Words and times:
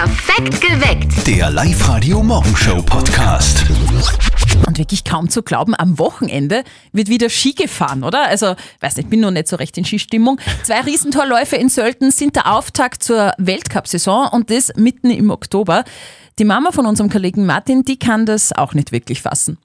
Perfekt 0.00 0.62
geweckt. 0.62 1.26
Der 1.26 1.50
Live-Radio-Morgenshow-Podcast. 1.50 3.66
Und 4.66 4.78
wirklich 4.78 5.04
kaum 5.04 5.28
zu 5.28 5.42
glauben, 5.42 5.74
am 5.76 5.98
Wochenende 5.98 6.64
wird 6.92 7.08
wieder 7.08 7.28
Ski 7.28 7.52
gefahren, 7.52 8.02
oder? 8.02 8.26
Also, 8.26 8.56
weiß 8.80 8.96
nicht, 8.96 9.04
ich 9.04 9.10
bin 9.10 9.20
noch 9.20 9.30
nicht 9.30 9.46
so 9.46 9.56
recht 9.56 9.76
in 9.76 9.84
Skistimmung. 9.84 10.40
Zwei 10.62 10.80
Riesentorläufe 10.80 11.56
in 11.56 11.68
Sölden 11.68 12.12
sind 12.12 12.34
der 12.34 12.50
Auftakt 12.50 13.04
zur 13.04 13.34
Weltcup-Saison 13.36 14.28
und 14.28 14.48
das 14.48 14.72
mitten 14.74 15.10
im 15.10 15.28
Oktober. 15.28 15.84
Die 16.38 16.46
Mama 16.46 16.72
von 16.72 16.86
unserem 16.86 17.10
Kollegen 17.10 17.44
Martin, 17.44 17.82
die 17.82 17.98
kann 17.98 18.24
das 18.24 18.54
auch 18.54 18.72
nicht 18.72 18.92
wirklich 18.92 19.20
fassen. 19.20 19.58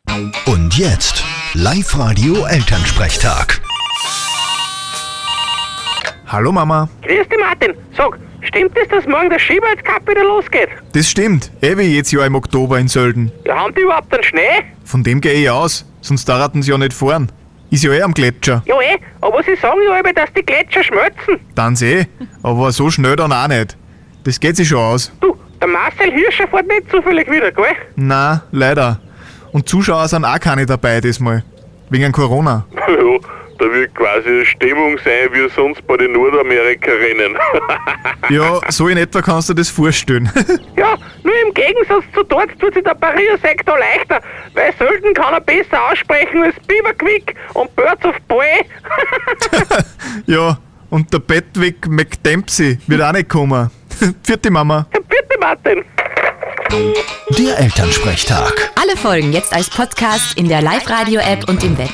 Und 0.48 0.78
jetzt 0.78 1.24
Live-Radio-Elternsprechtag. 1.54 3.62
Hallo 6.28 6.52
Mama. 6.52 6.90
Grüß 7.04 7.30
dich, 7.30 7.40
Martin. 7.40 7.74
Sag, 7.96 8.20
stimmt 8.46 8.78
es, 8.82 8.88
dass 8.90 9.06
morgen 9.06 9.30
der 9.30 9.40
Skiweltcup 9.40 10.08
wieder 10.10 10.24
losgeht? 10.24 10.70
Das 10.94 11.10
stimmt. 11.10 11.52
Eh 11.62 11.78
wie 11.78 11.96
jetzt 11.96 12.12
Jahr 12.12 12.26
im 12.26 12.36
Oktober 12.36 12.80
in 12.80 12.88
Sölden. 12.88 13.32
Ja, 13.46 13.56
haben 13.58 13.74
die 13.76 13.82
überhaupt 13.82 14.14
einen 14.14 14.24
Schnee? 14.24 14.64
Von 14.84 15.04
dem 15.04 15.22
gehe 15.22 15.34
ich 15.34 15.50
aus, 15.50 15.86
sonst 16.02 16.26
darten 16.28 16.62
sie 16.62 16.72
ja 16.72 16.78
nicht 16.78 16.94
fahren. 16.94 17.32
Ist 17.72 17.84
ja 17.84 17.92
eh 17.92 18.02
am 18.02 18.14
Gletscher. 18.14 18.64
Ja, 18.66 18.80
eh, 18.80 18.98
aber 19.22 19.42
sie 19.44 19.56
sagen 19.56 19.80
ja 19.88 19.98
immer, 20.00 20.14
dass 20.14 20.32
die 20.34 20.44
Gletscher 20.46 20.84
schmelzen. 20.84 21.40
Dann 21.56 21.76
eh, 21.82 22.06
aber 22.44 22.72
so 22.72 22.90
schnell 22.90 23.16
dann 23.16 23.34
auch 23.34 23.48
nicht. 23.48 23.76
Das 24.24 24.40
geht 24.40 24.56
sich 24.56 24.68
schon 24.68 24.80
aus. 24.80 25.12
Du, 25.20 25.36
der 25.60 25.68
Marcel 25.68 26.12
Hirscher 26.12 26.48
fährt 26.48 26.68
nicht 26.68 26.90
zufällig 26.92 27.30
wieder, 27.30 27.52
gell? 27.52 27.66
Na, 27.96 28.44
leider. 28.52 29.00
Und 29.52 29.68
Zuschauer 29.68 30.08
sind 30.08 30.26
auch 30.26 30.40
keine 30.40 30.66
dabei 30.66 31.02
diesmal. 31.02 31.44
Wegen 31.90 32.12
Corona. 32.12 32.66
Ja, 32.88 33.20
da 33.58 33.66
wird 33.72 33.96
quasi 33.96 34.28
eine 34.28 34.46
Stimmung 34.46 34.98
sein, 35.04 35.30
wie 35.32 35.50
sonst 35.50 35.86
bei 35.88 35.98
den 35.98 36.14
Nordamerika-Rennen. 36.14 37.38
Ja, 38.30 38.60
so 38.70 38.88
in 38.88 38.98
etwa 38.98 39.22
kannst 39.22 39.50
du 39.50 39.54
dir 39.54 39.62
das 39.62 39.70
vorstellen. 39.70 40.32
Ja, 40.76 40.96
nur 41.24 41.34
im 41.46 41.54
Gegensatz 41.54 42.04
zu 42.14 42.24
dort 42.24 42.50
tut 42.60 42.74
sich 42.74 42.84
der 42.84 42.96
Pariser-Sektor 42.96 43.78
leichter, 43.78 44.20
weil 44.54 44.74
Sölden 44.78 45.14
kann 45.14 45.34
er 45.34 45.42
besser 45.42 45.92
aussprechen 45.92 46.44
als 46.44 46.56
Beaverquick 46.68 47.36
und 47.54 47.76
Birds 47.76 48.04
of 48.06 48.16
Prey. 48.28 48.66
ja, 50.26 50.58
und 50.90 51.12
der 51.14 51.20
Bedwick 51.20 51.88
McDempsey 51.88 52.80
wird 52.88 53.02
auch 53.02 53.12
nicht 53.14 53.30
kommen. 53.30 53.70
Vierte 54.24 54.52
Mama. 54.52 54.88
Bitte, 54.92 55.40
Martin. 55.40 55.84
Der 57.38 57.60
Elternsprechtag. 57.60 58.72
Alle 58.82 58.98
Folgen 58.98 59.32
jetzt 59.32 59.54
als 59.54 59.70
Podcast 59.70 60.38
in 60.38 60.50
der 60.50 60.62
Live-Radio-App 60.62 61.48
und 61.48 61.64
im 61.64 61.78
Web. 61.78 61.94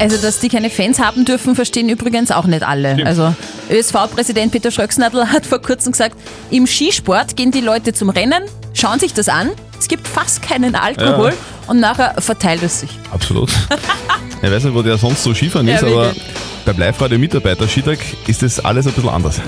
Also, 0.00 0.16
dass 0.16 0.40
die 0.40 0.48
keine 0.48 0.68
Fans 0.68 0.98
haben 0.98 1.24
dürfen, 1.24 1.54
verstehen 1.54 1.88
übrigens 1.88 2.32
auch 2.32 2.44
nicht 2.46 2.64
alle. 2.64 3.06
Also, 3.06 3.34
ÖSV-Präsident 3.70 4.50
Peter 4.50 4.70
Schröcksnadel 4.72 5.28
hat 5.32 5.46
vor 5.46 5.60
kurzem 5.62 5.92
gesagt, 5.92 6.16
im 6.50 6.66
Skisport 6.66 7.36
gehen 7.36 7.52
die 7.52 7.60
Leute 7.60 7.92
zum 7.92 8.10
Rennen, 8.10 8.42
schauen 8.74 8.98
sich 8.98 9.14
das 9.14 9.28
an, 9.28 9.50
es 9.78 9.86
gibt 9.88 10.08
fast 10.08 10.42
keinen 10.42 10.74
Alkohol 10.74 11.30
Ja. 11.30 11.70
und 11.70 11.78
nachher 11.80 12.14
verteilt 12.20 12.62
es 12.64 12.80
sich. 12.80 12.90
Absolut. 13.12 13.50
ich 14.42 14.50
weiß 14.50 14.64
nicht, 14.64 14.74
wo 14.74 14.82
der 14.82 14.98
sonst 14.98 15.22
so 15.22 15.32
Skifahren 15.34 15.68
Ja, 15.68 15.76
ist, 15.76 15.84
aber 15.84 16.06
wirklich. 16.06 16.22
beim 16.64 16.78
Live-Radio 16.78 17.18
Mitarbeiter 17.18 17.68
Skitag 17.68 17.98
ist 18.26 18.42
das 18.42 18.58
alles 18.64 18.86
ein 18.88 18.92
bisschen 18.94 19.10
anders. 19.10 19.40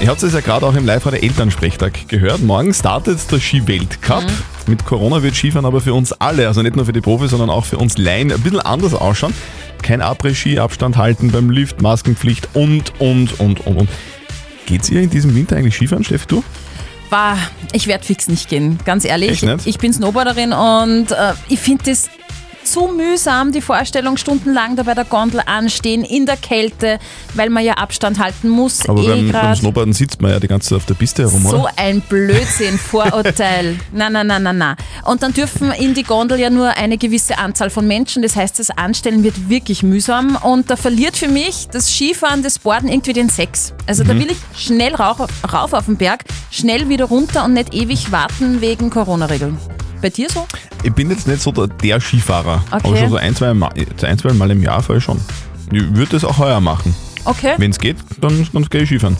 Ihr 0.00 0.08
habt 0.08 0.22
es 0.22 0.32
ja 0.34 0.40
gerade 0.40 0.66
auch 0.66 0.74
im 0.74 0.84
Live-Radio 0.84 1.20
Elternsprechtag 1.20 2.06
gehört. 2.08 2.42
Morgen 2.42 2.74
startet 2.74 3.18
der 3.30 3.40
Ski-Weltcup. 3.40 4.24
Mit 4.68 4.84
Corona 4.84 5.22
wird 5.22 5.34
Skifahren 5.34 5.64
aber 5.64 5.80
für 5.80 5.94
uns 5.94 6.12
alle, 6.12 6.48
also 6.48 6.62
nicht 6.62 6.74
nur 6.74 6.86
für 6.86 6.92
die 6.92 7.00
Profis, 7.00 7.30
sondern 7.30 7.50
auch 7.50 7.64
für 7.64 7.78
uns 7.78 7.98
Laien, 7.98 8.32
ein 8.32 8.40
bisschen 8.40 8.60
anders 8.60 8.94
ausschauen. 8.94 9.32
Kein 9.82 10.02
Après-Ski, 10.02 10.58
Abstand 10.58 10.96
halten 10.96 11.30
beim 11.30 11.50
Lift, 11.50 11.82
Maskenpflicht 11.82 12.48
und, 12.54 12.92
und, 12.98 13.38
und, 13.38 13.66
und, 13.66 13.76
und. 13.76 13.88
Geht's 14.66 14.90
ihr 14.90 15.00
in 15.00 15.10
diesem 15.10 15.34
Winter 15.34 15.56
eigentlich 15.56 15.76
Skifahren, 15.76 16.02
Steffi, 16.04 16.26
du? 16.26 16.44
Bah, 17.10 17.36
ich 17.72 17.86
werde 17.86 18.04
fix 18.04 18.26
nicht 18.26 18.48
gehen, 18.48 18.78
ganz 18.84 19.04
ehrlich. 19.04 19.44
Ich 19.64 19.78
bin 19.78 19.92
Snowboarderin 19.92 20.52
und 20.52 21.12
äh, 21.12 21.34
ich 21.48 21.60
finde 21.60 21.84
das 21.84 22.10
zu 22.66 22.88
mühsam, 22.88 23.52
die 23.52 23.60
Vorstellung, 23.60 24.16
stundenlang 24.16 24.76
da 24.76 24.82
bei 24.82 24.94
der 24.94 25.04
Gondel 25.04 25.40
anstehen, 25.46 26.02
in 26.04 26.26
der 26.26 26.36
Kälte, 26.36 26.98
weil 27.34 27.48
man 27.50 27.64
ja 27.64 27.74
Abstand 27.74 28.18
halten 28.18 28.48
muss. 28.48 28.88
Aber 28.88 29.00
eh 29.02 29.08
beim, 29.08 29.32
beim. 29.32 29.54
Snowboarden 29.56 29.92
sitzt 29.94 30.20
man 30.20 30.32
ja 30.32 30.40
die 30.40 30.48
ganze 30.48 30.68
Zeit 30.70 30.76
auf 30.78 30.86
der 30.86 30.94
Piste 30.94 31.22
herum, 31.22 31.42
So 31.42 31.60
oder? 31.62 31.72
ein 31.76 32.00
Blödsinn, 32.02 32.78
Vorurteil. 32.78 33.76
na, 33.92 34.10
na, 34.10 34.24
na, 34.24 34.38
na, 34.38 34.52
na. 34.52 34.76
Und 35.04 35.22
dann 35.22 35.32
dürfen 35.32 35.70
in 35.72 35.94
die 35.94 36.02
Gondel 36.02 36.38
ja 36.38 36.50
nur 36.50 36.70
eine 36.76 36.98
gewisse 36.98 37.38
Anzahl 37.38 37.70
von 37.70 37.86
Menschen. 37.86 38.22
Das 38.22 38.36
heißt, 38.36 38.58
das 38.58 38.70
Anstellen 38.70 39.22
wird 39.22 39.48
wirklich 39.48 39.82
mühsam. 39.82 40.36
Und 40.42 40.70
da 40.70 40.76
verliert 40.76 41.16
für 41.16 41.28
mich 41.28 41.68
das 41.70 41.90
Skifahren, 41.90 42.42
das 42.42 42.58
Boarden 42.58 42.88
irgendwie 42.88 43.12
den 43.12 43.28
Sex. 43.28 43.72
Also 43.86 44.04
Mhm. 44.04 44.08
da 44.08 44.14
will 44.18 44.30
ich 44.32 44.38
schnell 44.60 44.94
rauf, 44.94 45.18
rauf 45.52 45.72
auf 45.72 45.86
den 45.86 45.96
Berg, 45.96 46.24
schnell 46.50 46.88
wieder 46.88 47.06
runter 47.06 47.44
und 47.44 47.52
nicht 47.54 47.72
ewig 47.74 48.12
warten 48.12 48.60
wegen 48.60 48.90
Corona-Regeln. 48.90 49.56
Bei 50.02 50.10
dir 50.10 50.28
so? 50.30 50.46
Ich 50.82 50.92
bin 50.92 51.10
jetzt 51.10 51.26
nicht 51.26 51.40
so 51.42 51.50
der, 51.52 51.66
der 51.68 52.00
Skifahrer, 52.00 52.62
Okay. 52.70 52.86
aber 52.88 52.96
schon 52.96 53.10
so 53.10 53.16
ein 53.16 53.34
zwei, 53.34 53.54
Mal, 53.54 53.70
ein, 54.02 54.18
zwei 54.18 54.32
Mal 54.32 54.50
im 54.50 54.62
Jahr 54.62 54.82
fahre 54.82 54.98
ich 54.98 55.04
schon. 55.04 55.20
Ich 55.72 55.82
würde 55.94 56.12
das 56.12 56.24
auch 56.24 56.38
heuer 56.38 56.60
machen. 56.60 56.94
Okay. 57.24 57.54
Wenn 57.56 57.70
es 57.72 57.78
geht, 57.78 57.96
dann, 58.20 58.46
dann 58.52 58.64
gehe 58.66 58.82
ich 58.82 58.88
Skifahren. 58.88 59.16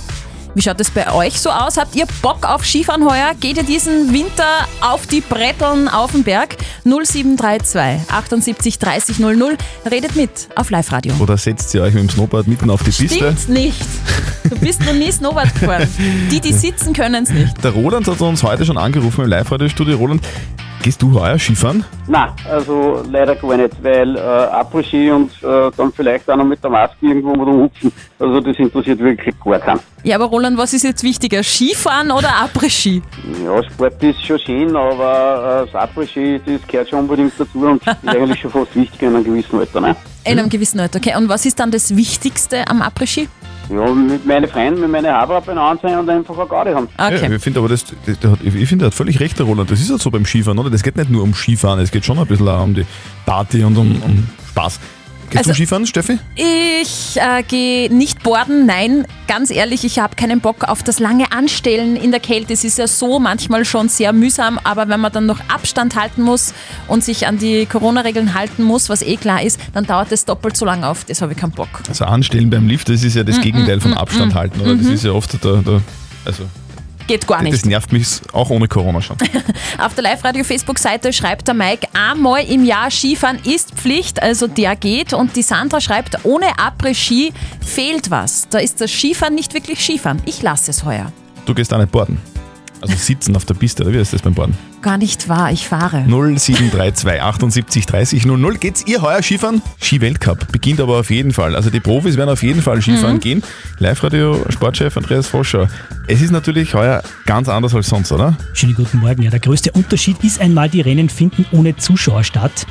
Wie 0.55 0.63
schaut 0.63 0.81
es 0.81 0.91
bei 0.91 1.13
euch 1.13 1.39
so 1.39 1.51
aus? 1.51 1.77
Habt 1.77 1.95
ihr 1.97 2.07
Bock 2.23 2.47
auf 2.47 2.65
Skifahren 2.65 3.05
heuer? 3.05 3.33
Geht 3.39 3.59
ihr 3.59 3.63
diesen 3.63 4.11
Winter 4.15 4.67
auf 4.81 5.07
die 5.07 5.21
Bretteln 5.21 5.87
auf 5.87 6.13
den 6.13 6.23
Berg? 6.25 6.57
0732 6.85 8.11
78 8.11 8.79
30 8.79 9.19
00. 9.19 9.57
Redet 9.91 10.17
mit 10.17 10.31
auf 10.55 10.71
Live-Radio. 10.71 11.13
Oder 11.19 11.37
setzt 11.37 11.75
ihr 11.75 11.83
euch 11.83 11.93
mit 11.93 12.05
dem 12.05 12.11
Snowboard 12.11 12.47
mitten 12.49 12.71
auf 12.71 12.83
die 12.83 12.91
Piste? 12.91 13.17
Stimmt's 13.17 13.49
nicht. 13.49 13.77
Du 14.45 14.57
bist 14.57 14.81
noch 14.87 14.95
nie 14.95 15.11
Snowboard 15.13 15.53
gefahren. 15.61 15.89
Die, 16.31 16.41
die 16.41 16.53
sitzen, 16.55 16.93
können 16.95 17.25
es 17.25 17.31
nicht. 17.31 17.63
Der 17.63 17.73
Roland 17.73 18.07
hat 18.09 18.21
uns 18.21 18.43
heute 18.43 18.65
schon 18.65 18.79
angerufen 18.79 19.25
im 19.25 19.31
Live-Radio-Studio. 19.31 19.97
Roland, 19.99 20.23
gehst 20.83 21.03
du 21.03 21.21
heuer 21.21 21.39
Skifahren? 21.39 21.85
Nein, 22.07 22.31
also 22.51 23.03
leider 23.11 23.35
gar 23.37 23.57
nicht, 23.57 23.83
weil 23.83 24.17
äh, 24.17 24.21
Après-Ski 24.21 25.11
und 25.11 25.31
äh, 25.43 25.71
dann 25.77 25.93
vielleicht 25.93 26.29
auch 26.31 26.37
noch 26.37 26.45
mit 26.45 26.63
der 26.63 26.71
Maske 26.71 27.07
irgendwo 27.07 27.33
rumhupfen, 27.33 27.93
also 28.19 28.41
das 28.41 28.57
interessiert 28.59 28.99
wirklich 28.99 29.35
gar 29.45 29.59
keinen. 29.59 29.81
Ja, 30.05 30.17
aber 30.17 30.27
Roland, 30.27 30.57
was 30.57 30.73
ist 30.73 30.85
jetzt 30.85 31.03
wichtiger? 31.03 31.43
Skifahren 31.43 32.11
oder 32.11 32.29
Après-Ski? 32.29 33.03
Ja, 33.45 33.63
Sport 33.65 34.03
ist 34.03 34.25
schon 34.25 34.39
schön, 34.39 34.77
aber 34.77 35.65
äh, 35.67 35.73
das 35.73 35.75
Après-Ski, 35.75 36.41
das 36.47 36.67
gehört 36.67 36.89
schon 36.89 37.01
unbedingt 37.01 37.33
dazu 37.39 37.59
und 37.59 37.83
ist 37.87 38.09
eigentlich 38.09 38.41
schon 38.41 38.51
fast 38.51 38.75
wichtiger 38.77 39.09
in 39.09 39.17
einem 39.17 39.25
gewissen 39.25 39.59
Alter. 39.59 39.81
Ne? 39.81 39.97
In 40.25 40.39
einem 40.39 40.49
gewissen 40.49 40.81
Alter. 40.81 40.99
Okay, 40.99 41.17
und 41.17 41.29
was 41.29 41.47
ist 41.47 41.59
dann 41.59 41.71
das 41.71 41.97
Wichtigste 41.97 42.67
am 42.69 42.83
Après-Ski? 42.83 43.29
Ja, 43.69 43.93
mit 43.93 44.25
meinen 44.25 44.49
Freunden, 44.49 44.81
mit 44.81 44.91
meinen 44.91 45.13
Haber 45.13 45.43
sein 45.45 45.99
und 45.99 46.09
einfach 46.09 46.39
eine 46.39 46.47
Garde 46.47 46.75
haben. 46.75 46.89
Okay. 46.97 47.29
Ja, 47.29 47.33
ich 47.35 47.43
finde 47.43 47.59
aber, 47.59 47.69
das, 47.69 47.85
das, 47.85 48.31
hat, 48.31 48.39
ich 48.43 48.69
finde, 48.69 48.85
er 48.85 48.87
hat 48.87 48.95
völlig 48.95 49.19
recht, 49.21 49.39
der 49.39 49.47
Roland. 49.47 49.71
Das 49.71 49.81
ist 49.81 49.91
halt 49.91 50.01
so 50.01 50.11
beim 50.11 50.25
Skifahren, 50.25 50.59
oder? 50.59 50.71
Das 50.71 50.83
geht 50.83 50.97
nicht 50.97 51.11
nur 51.11 51.23
um 51.23 51.35
Skifahren, 51.35 51.81
es 51.81 51.91
geht 51.91 52.05
schon 52.05 52.19
ein 52.19 52.27
bisschen 52.27 52.49
auch 52.49 52.63
um 52.63 52.75
die 52.75 52.87
Party 53.25 53.65
und 53.65 53.77
um, 53.77 54.01
um 54.03 54.27
Spaß. 54.51 54.81
Gehst 55.31 55.39
Also- 55.39 55.51
du 55.51 55.55
Skifahren, 55.55 55.87
Steffi? 55.87 56.19
Ich 56.37 57.17
äh, 57.17 57.43
gehe 57.43 57.93
nicht 57.93 58.23
boarden, 58.23 58.67
nein, 58.67 59.07
ganz 59.27 59.51
ehrlich, 59.51 59.85
ich 59.85 59.99
habe 59.99 60.15
keinen 60.17 60.41
Bock 60.41 60.65
auf 60.65 60.83
das 60.83 60.99
lange 61.01 61.33
Anstellen 61.33 61.97
in 61.97 62.11
der 62.11 62.21
Kälte. 62.21 62.53
Es 62.53 62.63
ist 62.65 62.79
ja 62.79 62.87
so 62.87 63.19
manchmal 63.19 63.65
schon 63.65 63.89
sehr 63.89 64.13
mühsam, 64.13 64.59
aber 64.63 64.89
wenn 64.89 65.01
man 65.01 65.13
dann 65.13 65.27
noch 65.27 65.41
Abstand 65.49 65.97
halten 65.97 66.23
muss 66.23 66.55
und 66.89 67.03
sich 67.05 67.27
an 67.27 67.39
die 67.39 67.67
Corona-Regeln 67.67 68.35
halten 68.35 68.63
muss, 68.63 68.89
was 68.89 69.03
eh 69.03 69.17
klar 69.17 69.43
ist, 69.43 69.59
dann 69.75 69.85
dauert 69.85 70.13
es 70.13 70.25
doppelt 70.25 70.57
so 70.57 70.65
lange 70.65 70.87
auf. 70.87 71.05
Das 71.05 71.23
habe 71.23 71.33
ich 71.33 71.39
keinen 71.39 71.53
Bock. 71.53 71.69
Also 71.89 72.05
anstellen 72.05 72.51
beim 72.51 72.69
Lift, 72.69 72.89
das 72.89 73.03
ist 73.03 73.15
ja 73.17 73.23
Mm, 73.23 73.27
das 73.27 73.41
Gegenteil 73.41 73.81
von 73.81 73.95
Abstand 73.95 74.35
halten, 74.35 74.61
oder? 74.61 74.75
Das 74.77 74.87
ist 74.87 75.05
ja 75.05 75.13
oft 75.13 75.33
der, 75.45 75.57
der 75.63 75.83
also 76.25 76.45
Geht 77.07 77.27
gar 77.27 77.39
das 77.39 77.45
nicht. 77.45 77.67
nervt 77.67 77.93
mich 77.93 78.21
auch 78.33 78.51
ohne 78.51 78.67
Corona 78.67 79.01
schon. 79.01 79.17
Auf 79.79 79.95
der 79.95 80.03
Live-Radio-Facebook-Seite 80.05 81.13
schreibt 81.13 81.47
der 81.47 81.55
Mike, 81.55 81.87
einmal 81.93 82.45
im 82.45 82.65
Jahr 82.65 82.91
Skifahren 82.91 83.39
ist 83.45 83.73
Pflicht, 83.73 84.21
also 84.23 84.47
der 84.49 84.75
geht. 84.77 85.13
Und 85.13 85.37
die 85.37 85.43
Sandra 85.43 85.81
schreibt, 85.81 86.25
ohne 86.25 86.47
Après-Ski 86.57 87.33
fehlt 87.65 88.11
was. 88.11 88.49
Da 88.49 88.59
ist 88.59 88.81
das 88.81 88.91
Skifahren 88.91 89.35
nicht 89.35 89.55
wirklich 89.55 89.81
Skifahren. 89.81 90.21
Ich 90.27 90.43
lasse 90.43 90.71
es 90.71 90.85
heuer. 90.85 91.13
Du 91.45 91.55
gehst 91.55 91.73
auch 91.73 91.79
nicht 91.79 91.93
boarden. 91.93 92.19
Also 92.81 92.95
sitzen 92.97 93.37
auf 93.37 93.45
der 93.45 93.55
Piste, 93.55 93.85
oder 93.85 93.93
wie 93.93 93.99
ist 93.99 94.13
das 94.13 94.23
beim 94.23 94.35
Boarden? 94.35 94.57
Gar 94.87 94.99
nicht 94.99 95.29
wahr, 95.29 95.51
ich 95.51 95.67
fahre. 95.67 96.05
0732 96.07 97.21
78 97.21 97.87
30 97.87 98.25
00. 98.25 98.57
Geht's 98.59 98.85
ihr 98.87 99.03
heuer 99.03 99.21
Skifahren? 99.21 99.61
Ski-Weltcup 99.83 100.53
beginnt 100.53 100.81
aber 100.81 101.01
auf 101.01 101.11
jeden 101.11 101.33
Fall. 101.33 101.57
Also 101.57 101.71
die 101.71 101.81
Profis 101.81 102.17
werden 102.17 102.31
auf 102.31 102.45
jeden 102.45 102.63
Fall 102.63 102.81
Skifahren 102.81 103.19
gehen. 103.19 103.43
Live-Radio-Sportchef 103.81 104.97
Andreas 104.97 105.27
Foscher. 105.27 105.69
Es 106.07 106.23
ist 106.23 106.31
natürlich 106.31 106.75
heuer 106.75 107.03
ganz 107.25 107.49
anders 107.49 107.75
als 107.75 107.89
sonst, 107.89 108.13
oder? 108.13 108.37
Schönen 108.53 108.77
guten 108.77 109.01
Morgen. 109.01 109.23
Ja, 109.23 109.31
der 109.31 109.41
größte 109.41 109.73
Unterschied 109.73 110.23
ist 110.23 110.41
einmal, 110.41 110.69
die 110.69 110.83
Rennen 110.83 111.09
finden 111.09 111.47
ohne 111.51 111.75
Zuschauer 111.75 112.23
statt. 112.23 112.65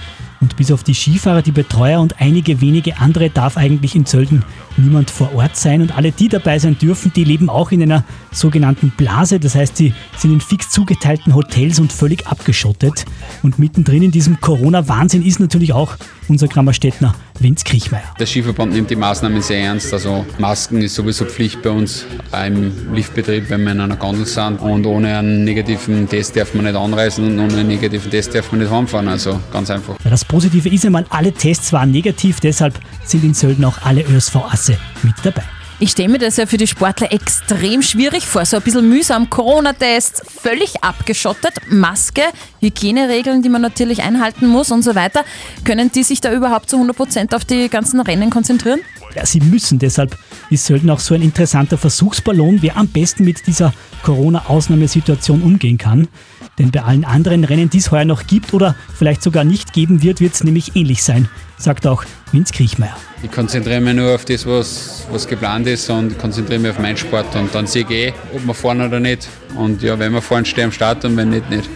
Und 0.45 0.57
bis 0.57 0.71
auf 0.71 0.83
die 0.83 0.93
Skifahrer, 0.93 1.41
die 1.41 1.51
Betreuer 1.51 1.99
und 1.99 2.21
einige 2.21 2.61
wenige 2.61 2.99
andere 2.99 3.31
darf 3.31 3.57
eigentlich 3.57 3.95
in 3.95 4.05
Zölden 4.05 4.45
niemand 4.77 5.09
vor 5.09 5.33
Ort 5.33 5.57
sein. 5.57 5.81
Und 5.81 5.97
alle, 5.97 6.11
die 6.11 6.29
dabei 6.29 6.59
sein 6.59 6.77
dürfen, 6.77 7.11
die 7.15 7.23
leben 7.23 7.49
auch 7.49 7.71
in 7.71 7.81
einer 7.81 8.03
sogenannten 8.31 8.91
Blase. 8.91 9.39
Das 9.39 9.55
heißt, 9.55 9.75
sie 9.75 9.95
sind 10.15 10.33
in 10.33 10.41
fix 10.41 10.69
zugeteilten 10.69 11.33
Hotels 11.33 11.79
und 11.79 11.91
völlig 11.91 12.27
abgeschottet. 12.27 13.05
Und 13.41 13.57
mittendrin 13.57 14.03
in 14.03 14.11
diesem 14.11 14.39
Corona-Wahnsinn 14.39 15.25
ist 15.25 15.39
natürlich 15.39 15.73
auch 15.73 15.97
unser 16.27 16.47
Grammerstädtner 16.47 17.15
Vince 17.39 17.63
Kriechmeier. 17.63 18.03
Der 18.19 18.25
Skiverband 18.25 18.73
nimmt 18.73 18.89
die 18.89 18.95
Maßnahmen 18.95 19.41
sehr 19.41 19.59
ernst. 19.59 19.93
Also 19.93 20.25
Masken 20.39 20.81
ist 20.81 20.95
sowieso 20.95 21.25
Pflicht 21.25 21.61
bei 21.61 21.69
uns 21.69 22.05
im 22.45 22.93
Liftbetrieb, 22.93 23.49
wenn 23.49 23.63
wir 23.63 23.71
in 23.71 23.81
einer 23.81 23.95
Gondel 23.95 24.25
sind. 24.25 24.57
Und 24.59 24.85
ohne 24.85 25.17
einen 25.17 25.43
negativen 25.43 26.07
Test 26.07 26.35
darf 26.35 26.53
man 26.53 26.65
nicht 26.65 26.75
anreisen 26.75 27.25
und 27.25 27.39
ohne 27.39 27.59
einen 27.59 27.67
negativen 27.67 28.09
Test 28.09 28.33
darf 28.35 28.51
man 28.51 28.61
nicht 28.61 28.71
heimfahren. 28.71 29.07
Also 29.07 29.39
ganz 29.51 29.69
einfach. 29.69 29.95
Ja, 30.03 30.09
Das 30.11 30.25
Positive 30.25 30.69
ist 30.69 30.85
einmal, 30.85 31.05
alle 31.09 31.31
Tests 31.31 31.71
waren 31.73 31.91
negativ, 31.91 32.39
deshalb 32.39 32.79
sind 33.03 33.23
in 33.23 33.33
Sölden 33.33 33.65
auch 33.65 33.81
alle 33.83 34.01
ÖSV-Asse 34.03 34.77
mit 35.03 35.15
dabei. 35.23 35.43
Ich 35.77 35.91
stelle 35.91 36.07
mir 36.07 36.19
das 36.19 36.37
ja 36.37 36.45
für 36.45 36.55
die 36.55 36.67
Sportler 36.67 37.11
extrem 37.11 37.81
schwierig 37.81 38.25
vor. 38.25 38.45
So 38.45 38.55
ein 38.57 38.63
bisschen 38.63 38.87
mühsam. 38.87 39.29
Corona-Test, 39.29 40.23
völlig 40.25 40.83
abgeschottet, 40.83 41.53
Maske, 41.69 42.21
Hygieneregeln, 42.61 43.41
die 43.41 43.49
man 43.49 43.61
natürlich 43.61 44.01
einhalten 44.01 44.47
muss 44.47 44.71
und 44.71 44.83
so 44.83 44.95
weiter. 44.95 45.25
Können 45.65 45.91
die 45.91 46.03
sich 46.03 46.21
da 46.21 46.31
überhaupt 46.31 46.69
zu 46.69 46.77
100% 46.77 47.35
auf 47.35 47.43
die 47.43 47.67
ganzen 47.67 47.99
Rennen 47.99 48.29
konzentrieren? 48.29 48.79
Ja, 49.15 49.25
sie 49.25 49.41
müssen, 49.41 49.77
deshalb 49.77 50.17
ist 50.49 50.65
Sölden 50.65 50.89
auch 50.89 50.99
so 50.99 51.13
ein 51.13 51.21
interessanter 51.21 51.77
Versuchsballon, 51.77 52.61
wer 52.61 52.77
am 52.77 52.87
besten 52.87 53.25
mit 53.25 53.45
dieser 53.45 53.73
Corona-Ausnahmesituation 54.03 55.41
umgehen 55.41 55.77
kann. 55.77 56.07
Denn 56.57 56.71
bei 56.71 56.83
allen 56.83 57.03
anderen 57.03 57.43
Rennen, 57.43 57.69
die 57.69 57.79
es 57.79 57.91
heuer 57.91 58.05
noch 58.05 58.27
gibt 58.27 58.53
oder 58.53 58.75
vielleicht 58.97 59.21
sogar 59.21 59.43
nicht 59.43 59.73
geben 59.73 60.01
wird, 60.01 60.21
wird 60.21 60.33
es 60.33 60.43
nämlich 60.43 60.75
ähnlich 60.75 61.03
sein, 61.03 61.27
sagt 61.57 61.85
auch 61.85 62.05
Vince 62.31 62.53
Kriechmeier. 62.53 62.95
Ich 63.23 63.31
konzentriere 63.31 63.81
mich 63.81 63.95
nur 63.95 64.15
auf 64.15 64.23
das, 64.25 64.45
was, 64.45 65.05
was 65.11 65.27
geplant 65.27 65.67
ist 65.67 65.89
und 65.89 66.17
konzentriere 66.17 66.59
mich 66.59 66.71
auf 66.71 66.79
meinen 66.79 66.97
Sport. 66.97 67.35
Und 67.35 67.53
dann 67.53 67.67
sehe 67.67 67.83
ich 67.83 67.91
eh, 67.91 68.13
ob 68.33 68.45
wir 68.45 68.53
fahren 68.53 68.81
oder 68.81 68.99
nicht. 68.99 69.27
Und 69.57 69.81
ja, 69.81 69.99
wenn 69.99 70.13
wir 70.13 70.21
fahren, 70.21 70.45
stehe 70.45 70.65
am 70.65 70.71
Start 70.71 71.03
und 71.03 71.17
wenn 71.17 71.29
nicht, 71.29 71.49
nicht. 71.49 71.69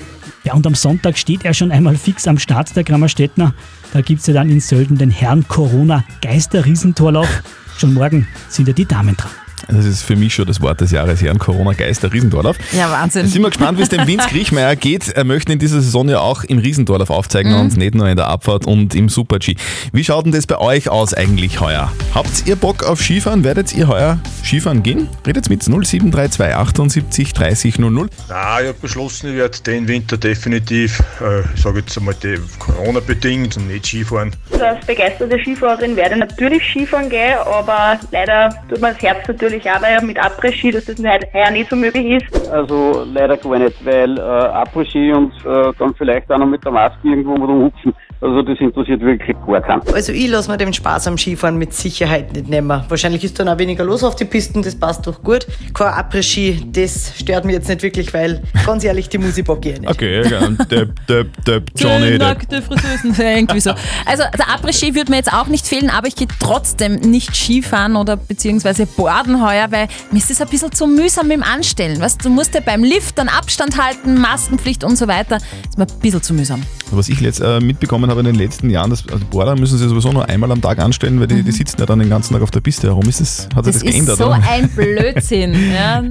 Ja, 0.43 0.53
und 0.53 0.65
am 0.65 0.75
Sonntag 0.75 1.17
steht 1.17 1.43
er 1.43 1.53
schon 1.53 1.71
einmal 1.71 1.97
fix 1.97 2.27
am 2.27 2.39
Start, 2.39 2.75
der 2.75 2.85
Grammerstädtner. 2.85 3.53
Da 3.91 4.01
gibt 4.01 4.21
es 4.21 4.27
ja 4.27 4.33
dann 4.33 4.49
in 4.49 4.61
Sölden 4.61 4.97
den 4.97 5.11
Herrn 5.11 5.45
Corona 5.47 6.05
Geister-Riesentorlauf. 6.21 7.43
Schon 7.77 7.93
morgen 7.93 8.27
sind 8.47 8.67
ja 8.67 8.73
die 8.73 8.85
Damen 8.85 9.17
dran. 9.17 9.31
Das 9.71 9.85
ist 9.85 10.01
für 10.01 10.15
mich 10.15 10.33
schon 10.33 10.45
das 10.47 10.61
Wort 10.61 10.81
des 10.81 10.91
Jahres, 10.91 11.21
Herrn 11.21 11.37
Corona 11.37 11.73
Geister 11.73 12.11
Riesentorlauf. 12.11 12.57
Ja, 12.71 12.89
Wahnsinn. 12.89 13.27
Sind 13.27 13.41
wir 13.43 13.49
gespannt, 13.49 13.77
wie 13.77 13.83
es 13.83 13.89
dem 13.89 14.07
Vince 14.07 14.27
Kriechmeier 14.27 14.75
geht. 14.75 15.09
Er 15.09 15.23
möchte 15.23 15.53
in 15.53 15.59
dieser 15.59 15.81
Saison 15.81 16.09
ja 16.09 16.19
auch 16.19 16.43
im 16.43 16.57
Riesentorlauf 16.57 17.09
aufzeigen 17.11 17.53
und 17.53 17.77
nicht 17.77 17.93
nur 17.93 18.07
in 18.07 18.17
der 18.17 18.27
Abfahrt 18.27 18.65
und 18.65 18.95
im 18.95 19.09
Super-G. 19.09 19.55
Wie 19.93 20.03
schaut 20.03 20.25
denn 20.25 20.31
das 20.31 20.47
bei 20.47 20.57
euch 20.57 20.89
aus 20.89 21.13
eigentlich 21.13 21.61
heuer? 21.61 21.91
Habt 22.15 22.47
ihr 22.47 22.55
Bock 22.55 22.83
auf 22.83 23.01
Skifahren? 23.01 23.43
Werdet 23.43 23.73
ihr 23.73 23.87
heuer 23.87 24.19
Skifahren 24.43 24.81
gehen? 24.81 25.07
Redet 25.25 25.49
mit 25.49 25.61
0732 25.61 26.55
78 26.55 27.33
30 27.33 27.79
00. 27.79 27.91
Nein, 27.93 28.09
ich 28.29 28.67
habe 28.67 28.73
beschlossen, 28.81 29.29
ich 29.29 29.35
werde 29.35 29.59
den 29.59 29.87
Winter 29.87 30.17
definitiv, 30.17 30.99
äh, 31.21 31.41
ich 31.53 31.61
sage 31.61 31.79
jetzt 31.79 31.97
einmal, 31.97 32.15
die 32.23 32.37
Corona-bedingt 32.57 33.57
und 33.57 33.67
nicht 33.67 33.85
Skifahren. 33.85 34.31
Als 34.59 34.85
begeisterte 34.85 35.39
Skifahrerin 35.39 35.95
werde 35.95 36.15
ich 36.15 36.19
natürlich 36.19 36.63
Skifahren 36.63 37.09
gehen, 37.09 37.37
aber 37.45 37.99
leider 38.11 38.49
tut 38.67 38.81
mir 38.81 38.93
das 38.93 39.01
Herz 39.01 39.27
natürlich 39.27 39.58
auch, 39.67 39.81
weil 39.81 40.01
mit 40.05 40.17
Après-Ski, 40.17 40.71
dass 40.71 40.85
das 40.85 40.99
heuer 41.33 41.51
nicht 41.51 41.69
so 41.69 41.75
möglich 41.75 42.21
ist. 42.21 42.49
Also 42.49 43.05
leider 43.13 43.37
gar 43.37 43.59
nicht, 43.59 43.85
weil 43.85 44.17
äh, 44.17 44.21
Après-Ski 44.21 45.13
und 45.13 45.33
äh, 45.45 45.71
dann 45.77 45.93
vielleicht 45.95 46.31
auch 46.31 46.37
noch 46.37 46.47
mit 46.47 46.63
der 46.63 46.71
Maske 46.71 47.07
irgendwo 47.07 47.33
rumhupfen. 47.33 47.93
Also 48.21 48.41
das 48.41 48.59
interessiert 48.59 48.99
wirklich 48.99 49.35
gar 49.47 49.61
keinen. 49.61 49.81
Also 49.93 50.11
ich 50.11 50.27
lasse 50.27 50.51
mir 50.51 50.57
den 50.57 50.73
Spaß 50.73 51.07
am 51.07 51.17
Skifahren 51.17 51.57
mit 51.57 51.73
Sicherheit 51.73 52.33
nicht 52.33 52.49
nehmen. 52.49 52.83
Wahrscheinlich 52.89 53.23
ist 53.23 53.39
dann 53.39 53.47
auch 53.47 53.57
weniger 53.57 53.85
los 53.85 54.03
auf 54.03 54.17
die 54.17 54.25
Pisten, 54.25 54.61
das 54.61 54.75
passt 54.75 55.07
doch 55.07 55.23
gut. 55.23 55.47
Kein 55.73 55.87
Après-Ski, 55.87 56.65
das 56.69 57.13
stört 57.17 57.45
mich 57.45 57.55
jetzt 57.55 57.69
nicht 57.69 57.81
wirklich, 57.81 58.13
weil 58.13 58.41
ganz 58.65 58.83
ehrlich, 58.83 59.07
die 59.07 59.19
Musik 59.19 59.45
bock 59.45 59.65
ich 59.65 59.77
eh 59.77 59.79
nicht. 59.79 59.89
Okay, 59.89 60.29
ja, 60.29 60.47
Depp, 60.49 61.07
Depp, 61.07 61.45
Depp, 61.45 61.71
Johnny 61.77 62.11
Depp. 62.11 62.19
Nackte 62.19 62.61
Friseusen, 62.61 63.15
ja, 63.17 63.37
irgendwie 63.37 63.61
so. 63.61 63.71
Also 64.05 64.23
der 64.37 64.47
Après-Ski 64.49 64.95
würde 64.95 65.11
mir 65.11 65.17
jetzt 65.17 65.31
auch 65.31 65.47
nicht 65.47 65.65
fehlen, 65.65 65.89
aber 65.89 66.07
ich 66.07 66.17
gehe 66.17 66.27
trotzdem 66.41 66.95
nicht 66.95 67.33
Skifahren 67.33 67.95
oder 67.95 68.17
beziehungsweise 68.17 68.85
Borden 68.85 69.41
heuer, 69.41 69.67
weil 69.69 69.87
mir 70.11 70.17
ist 70.17 70.29
das 70.29 70.41
ein 70.41 70.49
bisschen 70.49 70.73
zu 70.73 70.87
mühsam 70.87 71.31
im 71.31 71.41
Anstellen. 71.41 72.01
Weißt, 72.01 72.25
du 72.25 72.29
musst 72.29 72.53
ja 72.53 72.59
beim 72.59 72.83
Lift 72.83 73.17
dann 73.17 73.29
Abstand 73.29 73.81
halten, 73.81 74.19
Maskenpflicht 74.19 74.83
und 74.83 74.97
so 74.97 75.07
weiter. 75.07 75.37
Das 75.37 75.43
ist 75.69 75.77
mir 75.77 75.85
ein 75.85 75.99
bisschen 76.01 76.21
zu 76.21 76.33
mühsam. 76.33 76.63
Was 76.91 77.07
ich 77.07 77.21
jetzt 77.21 77.39
äh, 77.39 77.59
mitbekommen 77.59 78.08
habe 78.09 78.19
in 78.21 78.25
den 78.25 78.35
letzten 78.35 78.69
Jahren, 78.69 78.89
dass 78.89 79.07
also 79.11 79.23
Border 79.29 79.55
müssen 79.55 79.77
sie 79.77 79.87
sowieso 79.87 80.11
nur 80.11 80.27
einmal 80.27 80.51
am 80.51 80.61
Tag 80.61 80.79
anstellen, 80.79 81.19
weil 81.19 81.27
die, 81.27 81.43
die 81.43 81.51
sitzen 81.51 81.77
ja 81.79 81.85
dann 81.85 81.99
den 81.99 82.09
ganzen 82.09 82.33
Tag 82.33 82.41
auf 82.41 82.51
der 82.51 82.61
Piste 82.61 82.87
herum. 82.87 83.07
Ist 83.07 83.21
das, 83.21 83.49
hat 83.55 83.65
Das 83.65 83.75
das, 83.75 83.83
geändert? 83.83 84.13
ist 84.13 84.17
so 84.19 84.25
oder? 84.27 84.41
ein 84.49 84.69
Blödsinn. 84.69 85.55
Ja. 85.69 86.03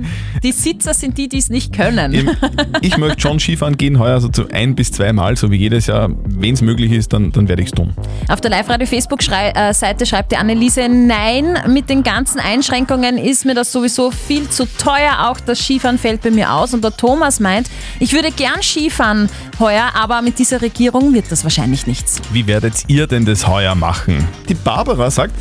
Die 0.42 0.52
Sitzer 0.52 0.94
sind 0.94 1.18
die, 1.18 1.28
die 1.28 1.38
es 1.38 1.48
nicht 1.50 1.72
können. 1.72 2.12
Eben, 2.14 2.30
ich 2.80 2.96
möchte 2.96 3.20
schon 3.20 3.40
Skifahren 3.40 3.76
gehen 3.76 3.98
heuer, 3.98 4.14
also 4.14 4.28
zu 4.28 4.48
ein 4.50 4.74
bis 4.76 4.92
zweimal, 4.92 5.36
so 5.36 5.50
wie 5.50 5.56
jedes 5.56 5.88
Jahr. 5.88 6.08
Wenn 6.26 6.54
es 6.54 6.62
möglich 6.62 6.92
ist, 6.92 7.12
dann, 7.12 7.32
dann 7.32 7.48
werde 7.48 7.62
ich 7.62 7.68
es 7.68 7.72
tun. 7.72 7.92
Auf 8.28 8.40
der 8.40 8.50
Live-Radio-Facebook-Seite 8.52 10.06
schreibt 10.06 10.32
die 10.32 10.36
Anneliese, 10.36 10.88
nein, 10.88 11.58
mit 11.68 11.90
den 11.90 12.02
ganzen 12.02 12.38
Einschränkungen 12.40 13.18
ist 13.18 13.44
mir 13.44 13.54
das 13.54 13.72
sowieso 13.72 14.10
viel 14.10 14.48
zu 14.48 14.66
teuer. 14.78 15.28
Auch 15.28 15.40
das 15.40 15.58
Skifahren 15.60 15.98
fällt 15.98 16.22
bei 16.22 16.30
mir 16.30 16.52
aus. 16.52 16.72
Und 16.74 16.84
der 16.84 16.96
Thomas 16.96 17.40
meint, 17.40 17.68
ich 17.98 18.12
würde 18.12 18.30
gern 18.30 18.62
Skifahren 18.62 19.28
heuer, 19.58 19.90
aber 19.94 20.22
mit 20.22 20.38
dieser 20.38 20.62
Regierung 20.62 21.12
wird 21.14 21.30
das 21.30 21.42
wahrscheinlich 21.42 21.86
nichts. 21.88 22.20
Wie 22.32 22.46
werdet 22.46 22.84
ihr 22.86 23.06
denn 23.06 23.24
das 23.24 23.48
heuer 23.48 23.74
machen? 23.74 24.28
Die 24.48 24.54
Barbara 24.54 25.10
sagt, 25.10 25.32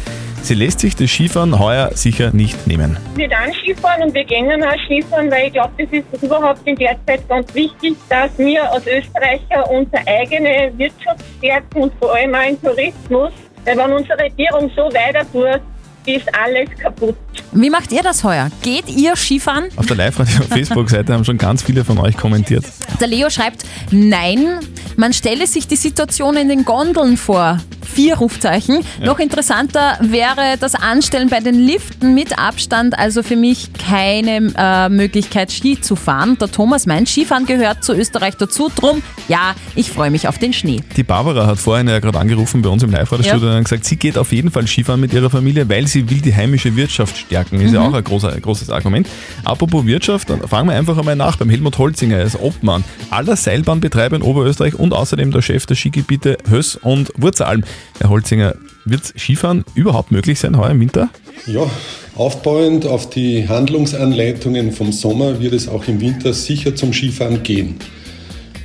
sie 0.42 0.56
lässt 0.56 0.80
sich 0.80 0.96
das 0.96 1.10
Skifahren 1.10 1.60
heuer 1.60 1.92
sicher 1.94 2.32
nicht 2.34 2.66
nehmen. 2.66 2.98
Wir 3.16 3.28
dann 3.28 3.52
Skifahren 3.52 4.04
und 4.04 4.14
wir 4.14 4.24
gehen 4.24 4.64
auch 4.64 4.80
Skifahren, 4.86 5.30
weil 5.30 5.48
ich 5.48 5.54
glaube, 5.54 5.74
das 5.78 5.90
ist 5.92 6.24
überhaupt 6.24 6.66
in 6.66 6.78
der 6.78 6.96
Zeit 7.06 7.28
ganz 7.28 7.54
wichtig, 7.54 7.96
dass 8.08 8.32
wir 8.38 8.72
als 8.72 8.88
Österreicher 8.88 9.70
unsere 9.70 10.08
eigene 10.08 10.72
Wirtschaft 10.78 11.22
stärken 11.38 11.82
und 11.84 11.94
vor 12.00 12.16
allem 12.16 12.34
auch 12.34 12.44
den 12.44 12.62
Tourismus. 12.62 13.34
Weil 13.66 13.78
wenn 13.78 13.92
unsere 13.92 14.18
Regierung 14.18 14.72
so 14.74 14.84
weiter 14.84 15.26
tut, 15.34 15.62
ist 16.06 16.34
alles 16.34 16.70
kaputt. 16.80 17.18
Wie 17.54 17.70
macht 17.70 17.92
ihr 17.92 18.04
das 18.04 18.24
heuer? 18.24 18.50
Geht 18.62 18.90
ihr 18.90 19.16
Skifahren? 19.16 19.66
Auf 19.78 19.86
der 19.88 19.96
Live-Radio-Facebook-Seite 19.98 21.14
haben 21.14 21.26
schon 21.26 21.38
ganz 21.38 21.64
viele 21.64 21.84
von 21.86 21.98
euch 21.98 22.18
kommentiert. 22.18 22.66
Der 23.00 23.08
Leo 23.08 23.30
schreibt, 23.30 23.64
nein, 23.92 24.60
man 24.96 25.14
stelle 25.14 25.48
sich 25.48 25.68
die 25.68 25.76
Situation 25.76 26.36
in 26.38 26.50
den 26.50 26.66
Gondeln 26.66 27.18
vor. 27.18 27.60
Vier 27.82 28.18
Rufzeichen. 28.18 28.82
Noch 29.04 29.18
interessanter 29.18 29.98
wäre 30.02 30.58
das 30.60 30.76
Anstellen 30.76 31.30
bei 31.30 31.40
den 31.40 31.56
Liften 31.56 32.14
mit 32.14 32.38
Abstand, 32.38 33.00
also 33.00 33.24
für 33.24 33.38
mich 33.38 33.70
keine 33.74 34.54
äh, 34.56 34.90
Möglichkeit, 34.90 35.52
Ski 35.52 35.80
zu 35.82 35.96
fahren. 35.96 36.38
Der 36.40 36.52
Thomas 36.52 36.86
meint, 36.86 37.08
Skifahren 37.08 37.46
gehört 37.46 37.84
zu 37.84 37.94
Österreich 37.94 38.36
dazu. 38.36 38.70
Drum, 38.76 39.02
ja, 39.30 39.56
ich 39.74 39.90
freue 39.90 40.12
mich 40.12 40.28
auf 40.28 40.38
den 40.38 40.52
Schnee. 40.54 40.82
Die 40.98 41.04
Barbara 41.04 41.48
hat 41.48 41.58
vorhin 41.60 41.88
ja 41.88 42.00
gerade 42.00 42.20
angerufen 42.20 42.62
bei 42.62 42.70
uns 42.70 42.84
im 42.84 42.92
Live-Radio-Studio 42.92 43.50
Ja. 43.50 43.58
und 43.58 43.64
gesagt, 43.64 43.86
sie 43.86 43.96
geht 43.96 44.18
auf 44.18 44.32
jeden 44.34 44.52
Fall 44.52 44.68
Skifahren 44.68 45.00
mit 45.00 45.14
ihrer 45.14 45.30
Familie, 45.30 45.68
weil 45.70 45.88
sie 45.88 46.08
will 46.10 46.20
die 46.22 46.36
heimische 46.36 46.76
Wirtschaft 46.76 47.18
stärken. 47.18 47.47
Ist 47.52 47.74
ja 47.74 47.82
auch 47.82 47.94
ein, 47.94 48.04
großer, 48.04 48.40
großes 48.40 48.70
Argument. 48.70 49.08
Apropos 49.44 49.86
Wirtschaft, 49.86 50.30
dann 50.30 50.42
fragen 50.42 50.68
wir 50.68 50.76
einfach 50.76 50.98
einmal 50.98 51.16
nach 51.16 51.38
beim 51.38 51.50
Helmut 51.50 51.78
Holzinger, 51.78 52.18
er 52.18 52.26
ist 52.26 52.40
Obmann 52.40 52.84
aller 53.10 53.36
Seilbahnbetreiber 53.36 54.16
in 54.16 54.22
Oberösterreich 54.22 54.76
und 54.76 54.94
außerdem 54.94 55.32
der 55.32 55.42
Chef 55.42 55.66
der 55.66 55.76
Skigebiete 55.76 56.38
Höss 56.50 56.76
und 56.76 57.12
Wurzalm. 57.18 57.64
Herr 58.00 58.10
Holzinger, 58.10 58.56
wird 58.86 59.04
Skifahren 59.18 59.66
überhaupt 59.76 60.12
möglich 60.12 60.40
sein 60.40 60.58
heuer 60.58 60.72
im 60.72 60.80
Winter? 60.80 61.10
Ja, 61.46 61.70
aufbauend 62.16 62.86
auf 62.86 63.10
die 63.10 63.48
Handlungsanleitungen 63.48 64.72
vom 64.72 64.92
Sommer 64.92 65.40
wird 65.40 65.54
es 65.54 65.68
auch 65.68 65.88
im 65.88 66.02
Winter 66.02 66.34
sicher 66.34 66.76
zum 66.76 66.94
Skifahren 66.94 67.44
gehen. 67.44 67.76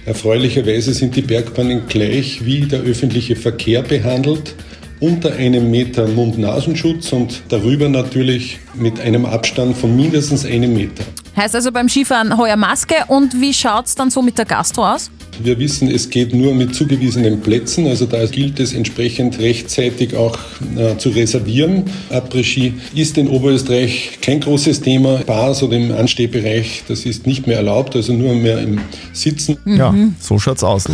Erfreulicherweise 0.04 0.94
sind 0.94 1.14
die 1.14 1.22
Bergbahnen 1.22 1.86
gleich 1.86 2.44
wie 2.44 2.62
der 2.62 2.80
öffentliche 2.80 3.36
Verkehr 3.36 3.82
behandelt, 3.82 4.54
unter 5.02 5.32
einem 5.34 5.70
Meter 5.70 6.06
Mund-Nasenschutz 6.06 7.12
und 7.12 7.42
darüber 7.48 7.88
natürlich 7.88 8.60
mit 8.74 9.00
einem 9.00 9.26
Abstand 9.26 9.76
von 9.76 9.94
mindestens 9.96 10.46
einem 10.46 10.72
Meter. 10.72 11.04
Heißt 11.36 11.56
also 11.56 11.72
beim 11.72 11.88
Skifahren 11.88 12.36
heuer 12.38 12.56
Maske 12.56 12.94
und 13.08 13.40
wie 13.40 13.52
schaut 13.52 13.86
es 13.86 13.94
dann 13.96 14.10
so 14.10 14.22
mit 14.22 14.38
der 14.38 14.44
Gastro 14.44 14.86
aus? 14.86 15.10
Wir 15.42 15.58
wissen, 15.58 15.90
es 15.90 16.10
geht 16.10 16.34
nur 16.34 16.54
mit 16.54 16.74
zugewiesenen 16.74 17.40
Plätzen, 17.40 17.88
also 17.88 18.04
da 18.04 18.24
gilt 18.26 18.60
es 18.60 18.74
entsprechend 18.74 19.40
rechtzeitig 19.40 20.14
auch 20.14 20.38
äh, 20.76 20.96
zu 20.98 21.08
reservieren. 21.08 21.84
Après-Ski 22.10 22.74
ist 22.94 23.18
in 23.18 23.28
Oberösterreich 23.28 24.18
kein 24.20 24.40
großes 24.40 24.82
Thema. 24.82 25.22
Bars 25.26 25.62
oder 25.62 25.78
im 25.78 25.90
Anstehbereich, 25.90 26.84
das 26.86 27.06
ist 27.06 27.26
nicht 27.26 27.46
mehr 27.46 27.56
erlaubt, 27.56 27.96
also 27.96 28.12
nur 28.12 28.34
mehr 28.34 28.60
im 28.60 28.78
Sitzen. 29.14 29.56
Ja, 29.64 29.92
so 30.20 30.38
schaut's 30.38 30.62
aus. 30.62 30.86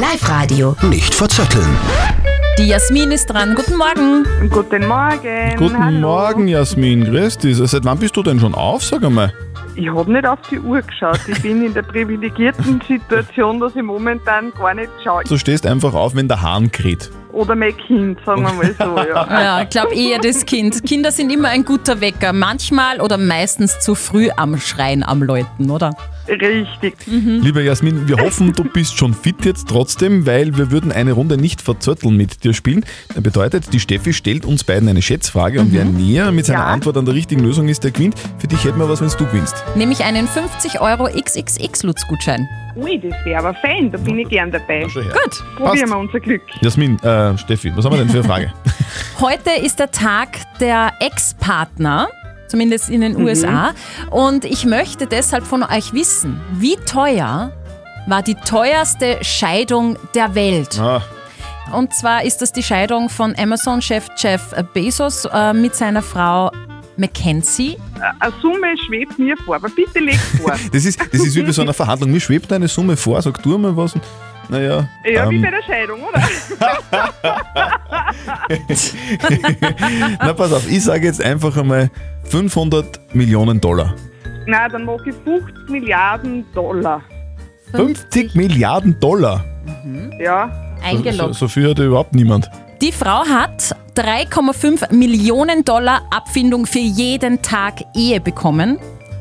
Live-Radio. 0.00 0.76
Nicht 0.88 1.12
verzetteln. 1.12 1.76
Die 2.58 2.66
Jasmin 2.66 3.10
ist 3.12 3.26
dran. 3.26 3.54
Guten 3.54 3.76
Morgen. 3.76 4.26
Guten 4.50 4.86
Morgen. 4.86 5.56
Guten 5.56 6.00
Morgen, 6.00 6.48
Jasmin. 6.48 7.04
Grüß 7.04 7.38
dich. 7.38 7.56
Seit 7.58 7.84
wann 7.84 7.98
bist 7.98 8.16
du 8.16 8.22
denn 8.22 8.38
schon 8.38 8.54
auf, 8.54 8.82
sag 8.84 9.02
einmal? 9.04 9.32
Ich 9.74 9.88
habe 9.88 10.12
nicht 10.12 10.26
auf 10.26 10.38
die 10.50 10.58
Uhr 10.60 10.82
geschaut. 10.82 11.18
Ich 11.26 11.40
bin 11.40 11.64
in 11.64 11.72
der 11.72 11.82
privilegierten 11.82 12.80
Situation, 12.88 13.58
dass 13.58 13.74
ich 13.74 13.82
momentan 13.82 14.52
gar 14.52 14.74
nicht 14.74 14.90
schaue. 15.02 15.24
Du 15.24 15.38
stehst 15.38 15.66
einfach 15.66 15.94
auf, 15.94 16.14
wenn 16.14 16.28
der 16.28 16.42
Hahn 16.42 16.70
kräht. 16.70 17.10
oder 17.32 17.54
mein 17.56 17.74
Kind, 17.78 18.18
sagen 18.26 18.42
wir 18.42 18.52
mal 18.52 18.74
so, 18.78 18.96
ja. 19.08 19.26
Ja, 19.42 19.62
ich 19.62 19.70
glaube 19.70 19.94
eher 19.94 20.18
das 20.18 20.44
Kind. 20.44 20.84
Kinder 20.84 21.10
sind 21.10 21.30
immer 21.32 21.48
ein 21.48 21.64
guter 21.64 22.02
Wecker. 22.02 22.34
Manchmal 22.34 23.00
oder 23.00 23.16
meistens 23.16 23.80
zu 23.80 23.94
früh 23.94 24.28
am 24.36 24.58
Schreien 24.58 25.02
am 25.02 25.22
Läuten, 25.22 25.70
oder? 25.70 25.94
Richtig. 26.28 26.94
Liebe 27.06 27.62
Jasmin, 27.62 28.06
wir 28.08 28.16
hoffen, 28.18 28.52
du 28.52 28.64
bist 28.64 28.96
schon 28.96 29.12
fit 29.14 29.44
jetzt 29.44 29.68
trotzdem, 29.68 30.26
weil 30.26 30.56
wir 30.56 30.70
würden 30.70 30.92
eine 30.92 31.12
Runde 31.12 31.36
nicht 31.36 31.60
verzötteln 31.60 32.16
mit 32.16 32.44
dir 32.44 32.54
spielen. 32.54 32.84
Das 33.14 33.22
bedeutet, 33.22 33.72
die 33.72 33.80
Steffi 33.80 34.12
stellt 34.12 34.44
uns 34.44 34.64
beiden 34.64 34.88
eine 34.88 35.02
Schätzfrage 35.02 35.60
und 35.60 35.72
wer 35.72 35.84
näher 35.84 36.30
mit 36.32 36.46
seiner 36.46 36.60
Ja. 36.60 36.66
Antwort 36.66 36.96
an 36.96 37.04
der 37.06 37.14
richtigen 37.14 37.42
Lösung 37.42 37.68
ist, 37.68 37.84
der 37.84 37.90
gewinnt. 37.90 38.14
Für 38.38 38.46
dich 38.46 38.64
hätten 38.64 38.78
wir 38.78 38.88
was, 38.88 39.00
wenn 39.00 39.08
du 39.08 39.26
gewinnst. 39.26 39.56
Nämlich 39.74 40.04
einen 40.04 40.26
50 40.28 40.80
Euro 40.80 41.08
XXX-Lutz-Gutschein. 41.08 42.48
Ui, 42.76 42.98
das 42.98 43.12
wäre 43.24 43.38
aber 43.40 43.54
fein, 43.60 43.90
da 43.92 43.98
bin 43.98 44.18
ich 44.18 44.28
gern 44.28 44.50
dabei. 44.50 44.82
Gut. 44.84 45.44
Probieren 45.56 45.90
wir 45.90 45.98
unser 45.98 46.20
Glück. 46.20 46.40
Jasmin, 46.62 46.98
äh, 47.00 47.36
Steffi, 47.36 47.70
was 47.76 47.84
haben 47.84 47.92
wir 47.92 47.98
denn 47.98 48.08
für 48.08 48.18
eine 48.20 48.24
Frage? 48.28 48.52
Heute 49.20 49.50
ist 49.62 49.78
der 49.78 49.90
Tag 49.90 50.38
der 50.58 50.92
Ex-Partner, 51.00 52.08
zumindest 52.52 52.90
in 52.90 53.00
den 53.00 53.14
Mhm. 53.14 53.24
USA. 53.24 53.72
Und 54.10 54.44
ich 54.44 54.64
möchte 54.66 55.06
deshalb 55.06 55.44
von 55.46 55.62
euch 55.62 55.92
wissen, 55.94 56.38
wie 56.52 56.76
teuer 56.76 57.50
war 58.06 58.22
die 58.22 58.34
teuerste 58.34 59.18
Scheidung 59.22 59.96
der 60.14 60.34
Welt? 60.34 60.78
Ah, 60.78 61.02
Und 61.72 61.94
zwar 61.94 62.24
ist 62.24 62.42
das 62.42 62.52
die 62.52 62.62
Scheidung 62.62 63.08
von 63.08 63.34
Amazon-Chef 63.38 64.08
Jeff 64.18 64.42
Bezos 64.74 65.24
äh, 65.32 65.52
mit 65.54 65.74
seiner 65.74 66.02
Frau 66.02 66.50
Mackenzie. 66.98 67.78
Eine 68.20 68.32
Summe 68.42 68.74
schwebt 68.86 69.18
mir 69.18 69.36
vor, 69.38 69.54
aber 69.56 69.70
bitte 69.70 69.98
leg 70.00 70.18
vor. 70.40 70.52
das, 70.72 70.84
ist, 70.84 71.00
das 71.00 71.24
ist 71.26 71.34
wie 71.34 71.42
bei 71.42 71.52
so 71.52 71.62
einer 71.62 71.72
Verhandlung. 71.72 72.10
Mir 72.10 72.20
schwebt 72.20 72.52
eine 72.52 72.68
Summe 72.68 72.96
vor, 72.98 73.22
sag 73.22 73.42
du 73.42 73.56
mal 73.56 73.74
was. 73.74 73.94
Naja. 74.50 74.86
Ja, 75.04 75.30
wie 75.30 75.36
ähm, 75.36 75.42
bei 75.42 75.50
der 75.50 75.62
Scheidung, 75.62 76.00
oder? 76.02 76.20
na 80.20 80.32
pass 80.32 80.52
auf, 80.52 80.70
ich 80.70 80.82
sage 80.84 81.06
jetzt 81.06 81.22
einfach 81.22 81.56
einmal 81.56 81.90
500 82.24 83.14
Millionen 83.14 83.60
Dollar. 83.60 83.94
Nein, 84.46 84.70
dann 84.72 84.84
mache 84.84 85.10
ich 85.10 85.14
50 85.24 85.68
Milliarden 85.68 86.44
Dollar. 86.54 87.02
50 87.74 88.34
Milliarden 88.34 88.98
Dollar. 89.00 89.44
Ja. 90.20 90.50
So, 91.12 91.32
so 91.32 91.48
viel 91.48 91.70
hat 91.70 91.78
überhaupt 91.78 92.14
niemand. 92.14 92.50
Die 92.80 92.90
Frau 92.90 93.24
hat 93.24 93.76
3,5 93.96 94.92
Millionen 94.92 95.64
Dollar 95.64 96.02
Abfindung 96.10 96.66
für 96.66 96.80
jeden 96.80 97.40
Tag 97.40 97.82
Ehe 97.94 98.20
bekommen. 98.20 98.78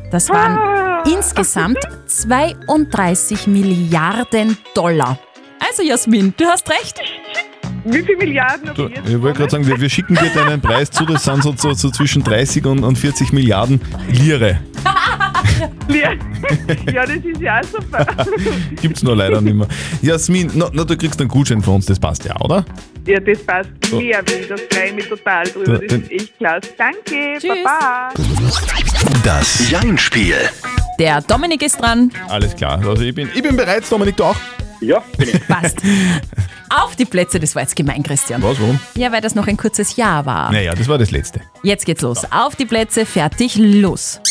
Das 0.10 0.30
waren 0.30 1.06
insgesamt 1.06 1.78
32 2.08 3.48
Milliarden 3.48 4.58
Dollar. 4.74 5.20
Also 5.60 5.84
Jasmin, 5.84 6.34
du 6.36 6.46
hast 6.46 6.70
recht. 6.70 7.00
Wie 7.86 8.02
viele 8.04 8.18
Milliarden 8.18 8.72
Du, 8.76 8.88
ich 8.88 9.22
wollte 9.22 9.40
gerade 9.40 9.52
sagen, 9.52 9.66
wir, 9.68 9.80
wir 9.80 9.90
schicken 9.90 10.16
dir 10.16 10.30
deinen 10.34 10.62
Preis 10.62 10.90
zu, 10.92 11.06
das 11.06 11.24
sind 11.24 11.42
so, 11.44 11.54
so, 11.58 11.74
so 11.74 11.90
zwischen 11.90 12.24
30 12.24 12.66
und, 12.66 12.84
und 12.84 12.98
40 12.98 13.34
Milliarden 13.34 13.82
Lire. 14.12 14.60
Ja, 15.90 16.12
ja, 16.92 17.06
das 17.06 17.18
ist 17.18 17.40
ja 17.42 17.60
auch 17.60 17.64
super. 17.64 18.08
Gibt's 18.82 19.04
nur 19.04 19.16
leider 19.16 19.42
nicht 19.42 19.54
mehr. 19.54 19.68
Jasmin, 20.02 20.50
na, 20.56 20.70
na, 20.74 20.84
du 20.84 20.98
kriegst 20.98 21.20
einen 21.20 21.30
Gutschein 21.30 21.62
von 21.62 21.76
uns, 21.76 21.86
das 21.86 22.00
passt 22.00 22.24
ja, 22.26 22.36
oder? 22.40 22.66
Ja, 23.06 23.20
das 23.20 23.40
passt 23.44 23.70
So. 23.88 24.00
mehr, 24.00 24.24
wenn 24.26 24.48
das 24.48 24.62
freue 24.72 24.88
ich 24.88 24.94
mich 24.96 25.08
total 25.08 25.44
drüber. 25.48 25.78
Da- 25.78 25.86
Das 25.86 25.98
ist 26.00 26.12
echt 26.12 26.38
klasse. 26.38 26.70
Danke, 26.78 27.38
Baba. 27.48 28.10
Das 29.24 29.70
Jein-Spiel. 29.70 30.36
Der 30.98 31.22
Dominik 31.22 31.62
ist 31.62 31.80
dran. 31.80 32.12
Alles 32.30 32.56
klar, 32.56 32.80
also 32.88 33.02
ich 33.04 33.14
bin, 33.14 33.30
ich 33.34 33.44
bin 33.44 33.56
bereit, 33.56 33.84
Dominik, 33.90 34.18
du 34.18 34.24
auch? 34.24 34.36
Ja, 34.80 35.04
bin 35.18 35.30
ich. 35.30 35.48
Passt. 35.48 35.78
Auf 36.74 36.96
die 36.96 37.04
Plätze, 37.06 37.38
das 37.40 37.54
war 37.54 37.64
jetzt 37.64 37.76
gemein, 37.76 38.02
Christian. 38.02 38.42
Was, 38.42 38.60
warum? 38.62 38.80
Ja, 38.96 39.12
weil 39.12 39.20
das 39.20 39.36
noch 39.36 39.46
ein 39.46 39.58
kurzes 39.58 39.98
Ja 39.98 40.26
war. 40.26 40.52
Naja, 40.54 40.74
das 40.74 40.88
war 40.88 40.98
das 40.98 41.12
Letzte. 41.12 41.42
Jetzt 41.64 41.86
geht's 41.86 42.02
los. 42.02 42.26
Auf 42.32 42.56
die 42.56 42.66
Plätze, 42.66 43.06
fertig, 43.06 43.58
los. 43.58 44.22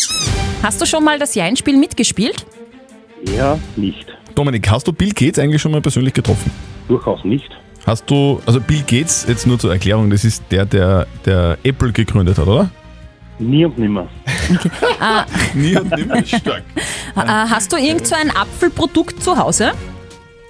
Hast 0.62 0.80
du 0.80 0.86
schon 0.86 1.04
mal 1.04 1.18
das 1.18 1.34
Jein-Spiel 1.34 1.76
mitgespielt? 1.76 2.46
Ja, 3.36 3.58
nicht. 3.76 4.06
Dominik, 4.34 4.70
hast 4.70 4.86
du 4.86 4.92
Bill 4.92 5.10
Gates 5.10 5.38
eigentlich 5.38 5.60
schon 5.60 5.72
mal 5.72 5.82
persönlich 5.82 6.14
getroffen? 6.14 6.50
Durchaus 6.88 7.22
nicht. 7.24 7.50
Hast 7.86 8.08
du, 8.10 8.40
also 8.46 8.58
Bill 8.58 8.82
Gates, 8.86 9.26
jetzt 9.28 9.46
nur 9.46 9.58
zur 9.58 9.72
Erklärung, 9.72 10.08
das 10.08 10.24
ist 10.24 10.42
der, 10.50 10.64
der, 10.64 11.06
der 11.26 11.58
Apple 11.62 11.92
gegründet 11.92 12.38
hat, 12.38 12.46
oder? 12.46 12.70
Nie 13.38 13.64
und 13.64 13.78
nimmer. 13.78 14.08
Ah, 14.98 15.24
Nie 15.54 15.76
und 15.76 15.90
nimmer 15.96 16.22
ist 16.22 16.36
stark. 16.36 16.62
äh, 17.16 17.20
hast 17.20 17.72
du 17.72 17.76
irgend 17.76 18.06
so 18.06 18.14
ein 18.14 18.30
Apfelprodukt 18.30 19.22
zu 19.22 19.36
Hause? 19.36 19.72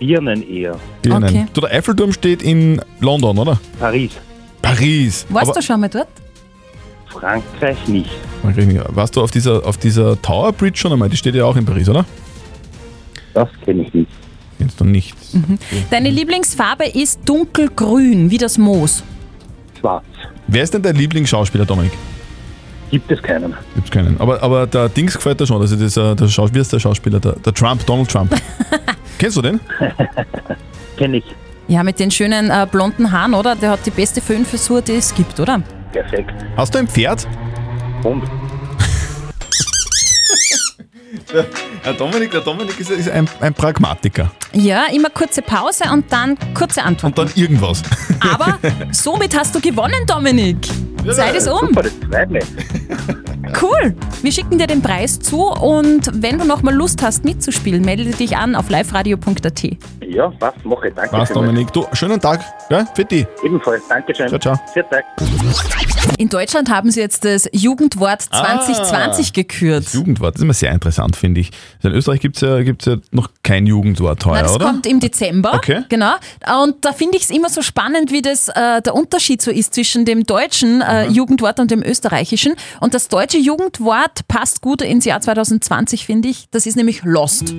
Birnen 0.00 0.42
eher. 0.49 0.76
Ja, 1.07 1.16
Okay. 1.19 1.47
Du, 1.52 1.61
der 1.61 1.71
Eiffelturm 1.71 2.12
steht 2.12 2.42
in 2.42 2.80
London, 3.00 3.38
oder? 3.38 3.61
Paris. 3.78 4.11
Paris. 4.61 5.26
Warst 5.28 5.50
Aber- 5.50 5.61
du 5.61 5.64
schon 5.66 5.80
mal 5.80 5.88
dort? 5.88 6.09
Frankreich 7.07 7.76
nicht. 7.88 8.11
Warst 8.95 9.16
du 9.16 9.21
auf 9.23 9.30
dieser, 9.30 9.66
auf 9.66 9.76
dieser 9.76 10.21
Tower 10.23 10.52
Bridge 10.52 10.78
schon 10.78 10.92
einmal? 10.92 11.09
Die 11.09 11.16
steht 11.16 11.35
ja 11.35 11.45
auch 11.45 11.57
in 11.57 11.64
Paris, 11.66 11.88
oder? 11.88 12.04
Das 13.35 13.49
kenne 13.64 13.83
ich 13.83 13.92
nicht. 13.92 14.11
Kennst 14.59 14.80
du 14.80 14.85
nicht. 14.85 15.14
Deine 15.90 16.11
Lieblingsfarbe 16.11 16.85
ist 16.87 17.21
dunkelgrün, 17.28 18.30
wie 18.30 18.38
das 18.38 18.59
Moos. 18.59 19.02
Schwarz. 19.80 20.04
Wer 20.47 20.62
ist 20.62 20.73
denn 20.75 20.83
dein 20.83 20.97
Lieblingsschauspieler, 20.97 21.64
Dominik? 21.64 21.92
Gibt 22.90 23.11
es 23.11 23.23
keinen. 23.23 23.54
Gibt's 23.75 23.90
keinen. 23.90 24.21
Aber, 24.21 24.42
aber 24.42 24.66
der 24.66 24.88
Dings 24.88 25.14
gefällt 25.14 25.40
dir 25.40 25.47
schon. 25.47 25.61
Also 25.61 25.76
dieser, 25.76 26.14
der 26.14 26.28
Schaus, 26.28 26.52
wie 26.52 26.59
ist 26.59 26.73
der 26.73 26.78
Schauspieler? 26.80 27.21
Der, 27.21 27.33
der 27.33 27.54
Trump, 27.54 27.85
Donald 27.87 28.09
Trump. 28.11 28.35
Kennst 29.21 29.37
du 29.37 29.43
den? 29.43 29.61
Kenn 30.97 31.12
ich. 31.12 31.25
Ja, 31.69 31.83
mit 31.83 32.00
den 32.00 32.11
schönen 32.11 32.50
äh, 32.50 32.67
blonden 32.71 33.12
Haaren, 33.12 33.35
oder? 33.35 33.55
Der 33.55 33.73
hat 33.73 33.85
die 33.85 33.91
beste 33.91 34.23
Föhnfrisur, 34.23 34.81
die 34.81 34.95
es 34.95 35.15
gibt, 35.15 35.39
oder? 35.39 35.61
Perfekt. 35.93 36.33
Hast 36.57 36.75
du 36.75 36.79
ein 36.79 36.89
Pferd? 36.89 37.29
Und? 38.03 38.23
Der 41.85 41.93
Dominik, 41.95 42.31
der 42.33 42.41
Dominik 42.41 42.79
ist, 42.81 42.91
ist 42.91 43.09
ein, 43.09 43.29
ein 43.41 43.55
Pragmatiker. 43.55 44.31
Ja, 44.53 44.87
immer 44.93 45.11
kurze 45.11 45.43
Pause 45.43 45.85
und 45.93 46.12
dann 46.12 46.37
kurze 46.55 46.83
Antwort. 46.83 47.19
Und 47.19 47.19
dann 47.19 47.31
irgendwas. 47.37 47.83
Aber 48.21 48.59
somit 48.91 49.39
hast 49.39 49.55
du 49.55 49.61
gewonnen, 49.61 50.05
Dominik. 50.07 50.67
Zeit 51.11 51.37
ist 51.37 51.47
um. 51.49 51.69
Super, 51.69 51.83
das 51.83 51.93
freut 52.11 52.31
mich. 52.31 52.45
Cool. 53.61 53.95
Wir 54.23 54.33
schicken 54.33 54.59
dir 54.59 54.66
den 54.66 54.83
Preis 54.83 55.19
zu 55.19 55.47
und 55.47 56.11
wenn 56.23 56.38
du 56.38 56.45
nochmal 56.45 56.75
Lust 56.75 57.02
hast 57.02 57.25
mitzuspielen, 57.25 57.85
melde 57.85 58.04
dich 58.11 58.37
an 58.37 58.54
auf 58.54 58.69
liveradio.at. 58.69 59.64
Ja, 60.12 60.33
was 60.40 60.55
mache 60.64 60.88
ich? 60.88 60.95
Danke. 60.95 61.12
Was, 61.17 61.29
vielmals. 61.29 61.47
Dominik? 61.49 61.73
Du, 61.73 61.87
schönen 61.93 62.21
Tag. 62.21 62.40
Ja, 62.69 62.85
für 62.95 63.05
dich. 63.05 63.26
Ebenfalls. 63.45 63.87
Dankeschön. 63.88 64.26
Ciao, 64.29 64.38
ciao. 64.40 64.57
Vielen 64.73 64.87
Dank. 64.90 65.05
In 66.19 66.29
Deutschland 66.29 66.69
haben 66.69 66.90
sie 66.90 67.00
jetzt 67.00 67.25
das 67.25 67.49
Jugendwort 67.52 68.23
2020 68.23 69.29
Ah. 69.29 69.31
gekürt. 69.35 69.85
Das 69.87 69.93
Jugendwort, 69.93 70.35
das 70.35 70.40
ist 70.40 70.45
immer 70.45 70.55
sehr 70.55 70.73
interessant, 70.73 71.14
finde 71.14 71.40
ich. 71.43 71.50
Also 71.79 71.88
in 71.90 71.95
Österreich 71.95 72.21
gibt 72.21 72.37
es 72.37 72.43
ja, 72.43 72.61
gibt's 72.62 72.87
ja 72.87 72.97
noch 73.12 73.29
kein 73.45 73.67
Jugendwort 73.67 74.25
heuer, 74.26 74.35
Nein, 74.35 74.43
das 74.45 74.55
oder? 74.57 74.67
kommt 74.67 74.87
im 74.87 74.99
Dezember. 75.00 75.55
Okay. 75.55 75.83
Genau. 75.88 76.14
Und 76.64 76.85
da 76.85 76.93
finde 76.93 77.17
ich 77.17 77.25
es 77.25 77.31
immer 77.31 77.49
so 77.49 77.62
spannend, 77.62 78.11
wie 78.11 78.23
das 78.23 78.49
äh, 78.49 78.83
der 78.83 78.95
Unterschied 78.95 79.40
so 79.43 79.50
ist 79.50 79.75
zwischen 79.75 80.05
dem 80.05 80.25
deutschen 80.25 80.81
äh, 80.83 81.07
Mhm. 81.09 81.14
Jugendwort 81.14 81.61
und 81.61 81.71
dem 81.71 81.83
österreichischen. 81.83 82.55
Und 82.81 82.95
das 82.95 83.09
deutsche 83.09 83.38
Jugendwort 83.38 84.26
passt 84.29 84.61
gut 84.61 84.83
ins 84.83 85.05
Jahr 85.05 85.21
2020, 85.21 86.05
finde 86.05 86.29
ich. 86.29 86.49
Das 86.50 86.67
ist 86.67 86.76
nämlich 86.76 87.02
Lost. 87.05 87.55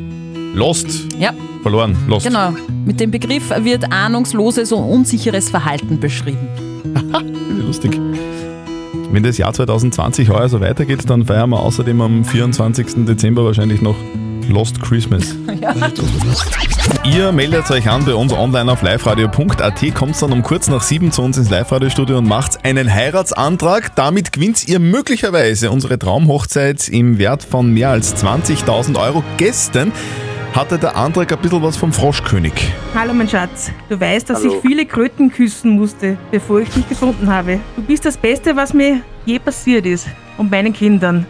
Lost. 0.54 0.88
Ja. 1.18 1.34
Verloren. 1.62 1.96
Lost. 2.08 2.26
Genau. 2.26 2.41
Mit 2.86 3.00
dem 3.00 3.12
Begriff 3.12 3.50
wird 3.64 3.92
ahnungsloses 3.92 4.72
und 4.72 4.84
unsicheres 4.84 5.50
Verhalten 5.50 6.00
beschrieben. 6.00 6.48
Lustig. 7.66 8.00
Wenn 9.12 9.24
das 9.24 9.38
Jahr 9.38 9.54
2020 9.54 10.30
heuer 10.30 10.50
so 10.50 10.62
weitergeht, 10.62 11.10
dann 11.10 11.26
feiern 11.26 11.50
wir 11.50 11.60
außerdem 11.60 12.00
am 12.02 12.26
24. 12.26 13.06
Dezember 13.06 13.44
wahrscheinlich 13.44 13.82
noch 13.82 13.96
Lost 14.50 14.82
Christmas. 14.82 15.36
Ja. 15.62 15.76
Ihr 17.04 17.32
meldet 17.32 17.70
euch 17.70 17.88
an 17.88 18.04
bei 18.04 18.16
uns 18.16 18.34
online 18.34 18.72
auf 18.72 18.82
liveradio.at, 18.82 19.96
kommt 19.96 20.20
dann 20.20 20.32
um 20.32 20.42
kurz 20.42 20.68
nach 20.70 20.82
sieben 20.82 21.12
zu 21.12 21.22
uns 21.22 21.38
ins 21.38 21.52
Live-Radio-Studio 21.52 22.18
und 22.18 22.28
macht 22.28 22.66
einen 22.66 22.92
Heiratsantrag. 22.92 23.96
Damit 23.96 24.32
gewinnt 24.32 24.68
ihr 24.68 24.80
möglicherweise 24.80 25.70
unsere 25.70 26.00
Traumhochzeit 26.00 26.90
im 26.90 27.20
Wert 27.20 27.44
von 27.44 27.72
mehr 27.72 27.90
als 27.90 28.16
20.000 28.24 29.00
Euro. 29.00 29.24
Gestern 29.38 29.92
hatte 30.54 30.78
der 30.78 30.96
Antrag 30.96 31.32
ein 31.32 31.40
bisschen 31.40 31.64
was 31.64 31.78
vom 31.78 31.94
Froschkönig. 31.94 32.54
Hallo 32.94 33.14
mein 33.14 33.28
Schatz, 33.28 33.72
du 33.90 34.00
weißt, 34.00 34.30
dass 34.30 34.44
Hallo. 34.44 34.56
ich 34.56 34.62
viele 34.62 34.86
Kröten 34.86 35.32
küssen 35.32 35.72
musste, 35.72 36.18
bevor 36.30 36.60
ich 36.62 36.70
dich 36.70 36.88
gefunden 36.90 37.30
habe. 37.32 37.60
Du 37.76 37.82
bist 37.82 38.06
das 38.06 38.18
Beste, 38.18 38.56
was 38.56 38.74
mir 38.74 39.02
je 39.26 39.40
passiert 39.40 39.86
ist 39.86 40.08
und 40.38 40.52
meinen 40.52 40.74
Kindern. 40.74 41.26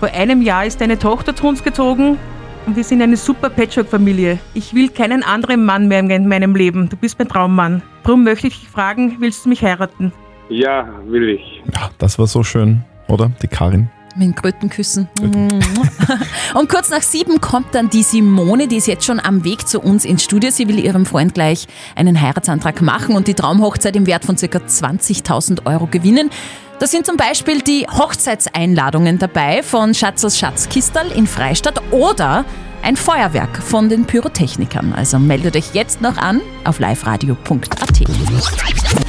Vor 0.00 0.08
einem 0.08 0.42
Jahr 0.42 0.64
ist 0.64 0.80
deine 0.80 0.98
Tochter 0.98 1.36
zu 1.36 1.46
uns 1.46 1.62
gezogen 1.62 2.18
und 2.66 2.76
wir 2.76 2.84
sind 2.84 3.02
eine 3.02 3.16
super 3.16 3.50
Patchwork-Familie. 3.50 4.38
Ich 4.54 4.74
will 4.74 4.88
keinen 4.88 5.22
anderen 5.22 5.64
Mann 5.64 5.88
mehr 5.88 6.00
in 6.00 6.28
meinem 6.28 6.56
Leben. 6.56 6.88
Du 6.88 6.96
bist 6.96 7.18
mein 7.18 7.28
Traummann. 7.28 7.82
Drum 8.02 8.24
möchte 8.24 8.46
ich 8.46 8.60
dich 8.60 8.68
fragen, 8.68 9.16
willst 9.20 9.44
du 9.44 9.50
mich 9.50 9.62
heiraten? 9.62 10.12
Ja, 10.48 10.88
will 11.06 11.28
ich. 11.28 11.62
Ja, 11.74 11.90
das 11.98 12.18
war 12.18 12.26
so 12.26 12.42
schön, 12.42 12.82
oder? 13.08 13.30
Die 13.42 13.48
Karin. 13.48 13.88
Mit 14.16 14.28
den 14.28 14.34
Krötenküssen. 14.34 15.08
Und 16.54 16.68
kurz 16.68 16.90
nach 16.90 17.02
sieben 17.02 17.40
kommt 17.40 17.74
dann 17.74 17.90
die 17.90 18.02
Simone, 18.04 18.68
die 18.68 18.76
ist 18.76 18.86
jetzt 18.86 19.04
schon 19.04 19.18
am 19.18 19.44
Weg 19.44 19.66
zu 19.66 19.80
uns 19.80 20.04
ins 20.04 20.22
Studio. 20.22 20.50
Sie 20.50 20.68
will 20.68 20.78
ihrem 20.78 21.04
Freund 21.04 21.34
gleich 21.34 21.66
einen 21.96 22.20
Heiratsantrag 22.20 22.80
machen 22.80 23.16
und 23.16 23.26
die 23.26 23.34
Traumhochzeit 23.34 23.96
im 23.96 24.06
Wert 24.06 24.24
von 24.24 24.36
ca. 24.36 24.46
20.000 24.46 25.66
Euro 25.66 25.88
gewinnen. 25.88 26.30
Da 26.78 26.86
sind 26.86 27.06
zum 27.06 27.16
Beispiel 27.16 27.60
die 27.60 27.86
Hochzeitseinladungen 27.88 29.18
dabei 29.18 29.62
von 29.62 29.94
Schatzers 29.94 30.38
Schatzkistal 30.38 31.10
in 31.10 31.26
Freistadt 31.26 31.80
oder 31.90 32.44
ein 32.84 32.96
Feuerwerk 32.96 33.62
von 33.62 33.88
den 33.88 34.04
Pyrotechnikern. 34.04 34.92
Also 34.92 35.18
meldet 35.18 35.56
euch 35.56 35.72
jetzt 35.72 36.02
noch 36.02 36.18
an 36.18 36.42
auf 36.64 36.78
liveradio.at. 36.78 38.02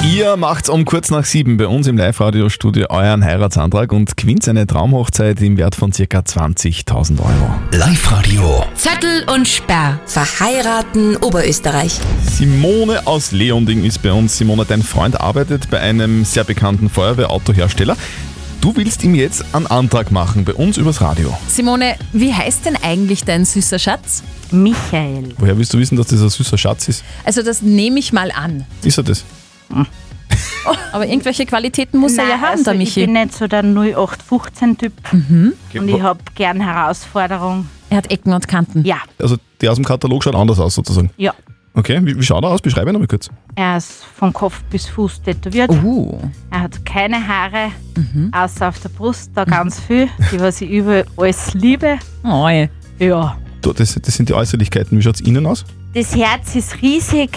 Ihr 0.09 0.37
macht's 0.37 0.69
um 0.69 0.85
kurz 0.85 1.11
nach 1.11 1.25
sieben 1.25 1.57
bei 1.57 1.67
uns 1.67 1.85
im 1.87 1.97
Live-Radio-Studio 1.97 2.87
euren 2.89 3.23
Heiratsantrag 3.23 3.91
und 3.91 4.15
gewinnt 4.15 4.47
eine 4.47 4.65
Traumhochzeit 4.65 5.41
im 5.41 5.57
Wert 5.57 5.75
von 5.75 5.91
ca. 5.91 6.03
20.000 6.03 7.19
Euro. 7.19 7.55
Live-Radio. 7.71 8.63
Zettel 8.75 9.25
und 9.33 9.47
Sperr. 9.47 9.99
Verheiraten 10.05 11.17
Oberösterreich. 11.17 11.99
Simone 12.23 13.05
aus 13.05 13.33
Leonding 13.33 13.83
ist 13.83 14.01
bei 14.01 14.13
uns. 14.13 14.37
Simone, 14.37 14.63
dein 14.65 14.83
Freund 14.83 15.19
arbeitet 15.19 15.69
bei 15.69 15.81
einem 15.81 16.23
sehr 16.23 16.45
bekannten 16.45 16.89
Feuerwehrautohersteller. 16.89 17.97
Du 18.65 18.75
willst 18.75 19.03
ihm 19.03 19.13
jetzt 19.13 19.45
einen 19.53 19.67
Antrag 19.67 20.11
machen 20.11 20.43
bei 20.43 20.51
uns 20.55 20.77
übers 20.77 20.99
Radio. 20.99 21.31
Simone, 21.47 21.97
wie 22.13 22.33
heißt 22.33 22.65
denn 22.65 22.75
eigentlich 22.81 23.23
dein 23.23 23.45
süßer 23.45 23.77
Schatz? 23.77 24.23
Michael. 24.49 25.35
Woher 25.37 25.55
willst 25.55 25.71
du 25.75 25.77
wissen, 25.77 25.95
dass 25.95 26.07
das 26.07 26.19
ein 26.19 26.29
süßer 26.29 26.57
Schatz 26.57 26.87
ist? 26.87 27.03
Also 27.25 27.43
das 27.43 27.61
nehme 27.61 27.99
ich 27.99 28.11
mal 28.11 28.31
an. 28.31 28.65
Ist 28.83 28.97
er 28.97 29.03
das? 29.03 29.23
Aber 30.91 31.05
irgendwelche 31.05 31.45
Qualitäten 31.45 31.99
muss 31.99 32.13
er 32.17 32.23
ja 32.23 32.29
Nein, 32.37 32.41
haben, 32.41 32.51
also 32.53 32.63
der 32.63 32.73
Ich 32.73 32.79
Michi. 32.79 33.01
bin 33.01 33.13
nicht 33.13 33.35
so 33.35 33.45
der 33.45 33.63
0815-Typ 33.63 34.93
Mhm. 35.13 35.53
und 35.75 35.87
ich 35.87 36.01
habe 36.01 36.19
gern 36.33 36.59
Herausforderung. 36.59 37.69
Er 37.91 37.97
hat 37.97 38.09
Ecken 38.11 38.33
und 38.33 38.47
Kanten. 38.47 38.83
Ja, 38.83 38.97
Also 39.19 39.37
der 39.61 39.69
aus 39.69 39.75
dem 39.77 39.85
Katalog 39.85 40.23
schaut 40.23 40.33
anders 40.33 40.59
aus 40.59 40.73
sozusagen. 40.73 41.11
ja. 41.17 41.35
Okay, 41.75 41.99
wie, 42.03 42.17
wie 42.17 42.23
schaut 42.23 42.43
er 42.43 42.49
aus? 42.49 42.61
Beschreibe 42.61 42.89
ihn 42.89 42.93
nochmal 42.93 43.07
kurz. 43.07 43.29
Er 43.55 43.77
ist 43.77 44.05
von 44.17 44.31
Kopf 44.31 44.63
bis 44.69 44.87
Fuß 44.87 45.21
tätowiert. 45.21 45.69
Uh. 45.69 46.17
Er 46.51 46.61
hat 46.61 46.85
keine 46.85 47.17
Haare, 47.27 47.71
außer 48.31 48.69
auf 48.69 48.79
der 48.79 48.89
Brust, 48.89 49.31
da 49.35 49.43
ganz 49.43 49.79
viel, 49.81 50.07
die 50.31 50.39
was 50.39 50.61
ich 50.61 50.69
über 50.69 51.03
alles 51.17 51.53
liebe. 51.53 51.97
Oh, 52.23 52.47
ja. 52.99 53.37
Du, 53.61 53.73
Das, 53.73 53.99
das 54.01 54.15
sind 54.15 54.29
die 54.29 54.33
Äußerlichkeiten. 54.33 54.97
Wie 54.97 55.01
schaut 55.01 55.15
es 55.15 55.21
innen 55.21 55.45
aus? 55.45 55.65
Das 55.93 56.15
Herz 56.15 56.55
ist 56.55 56.81
riesig 56.81 57.31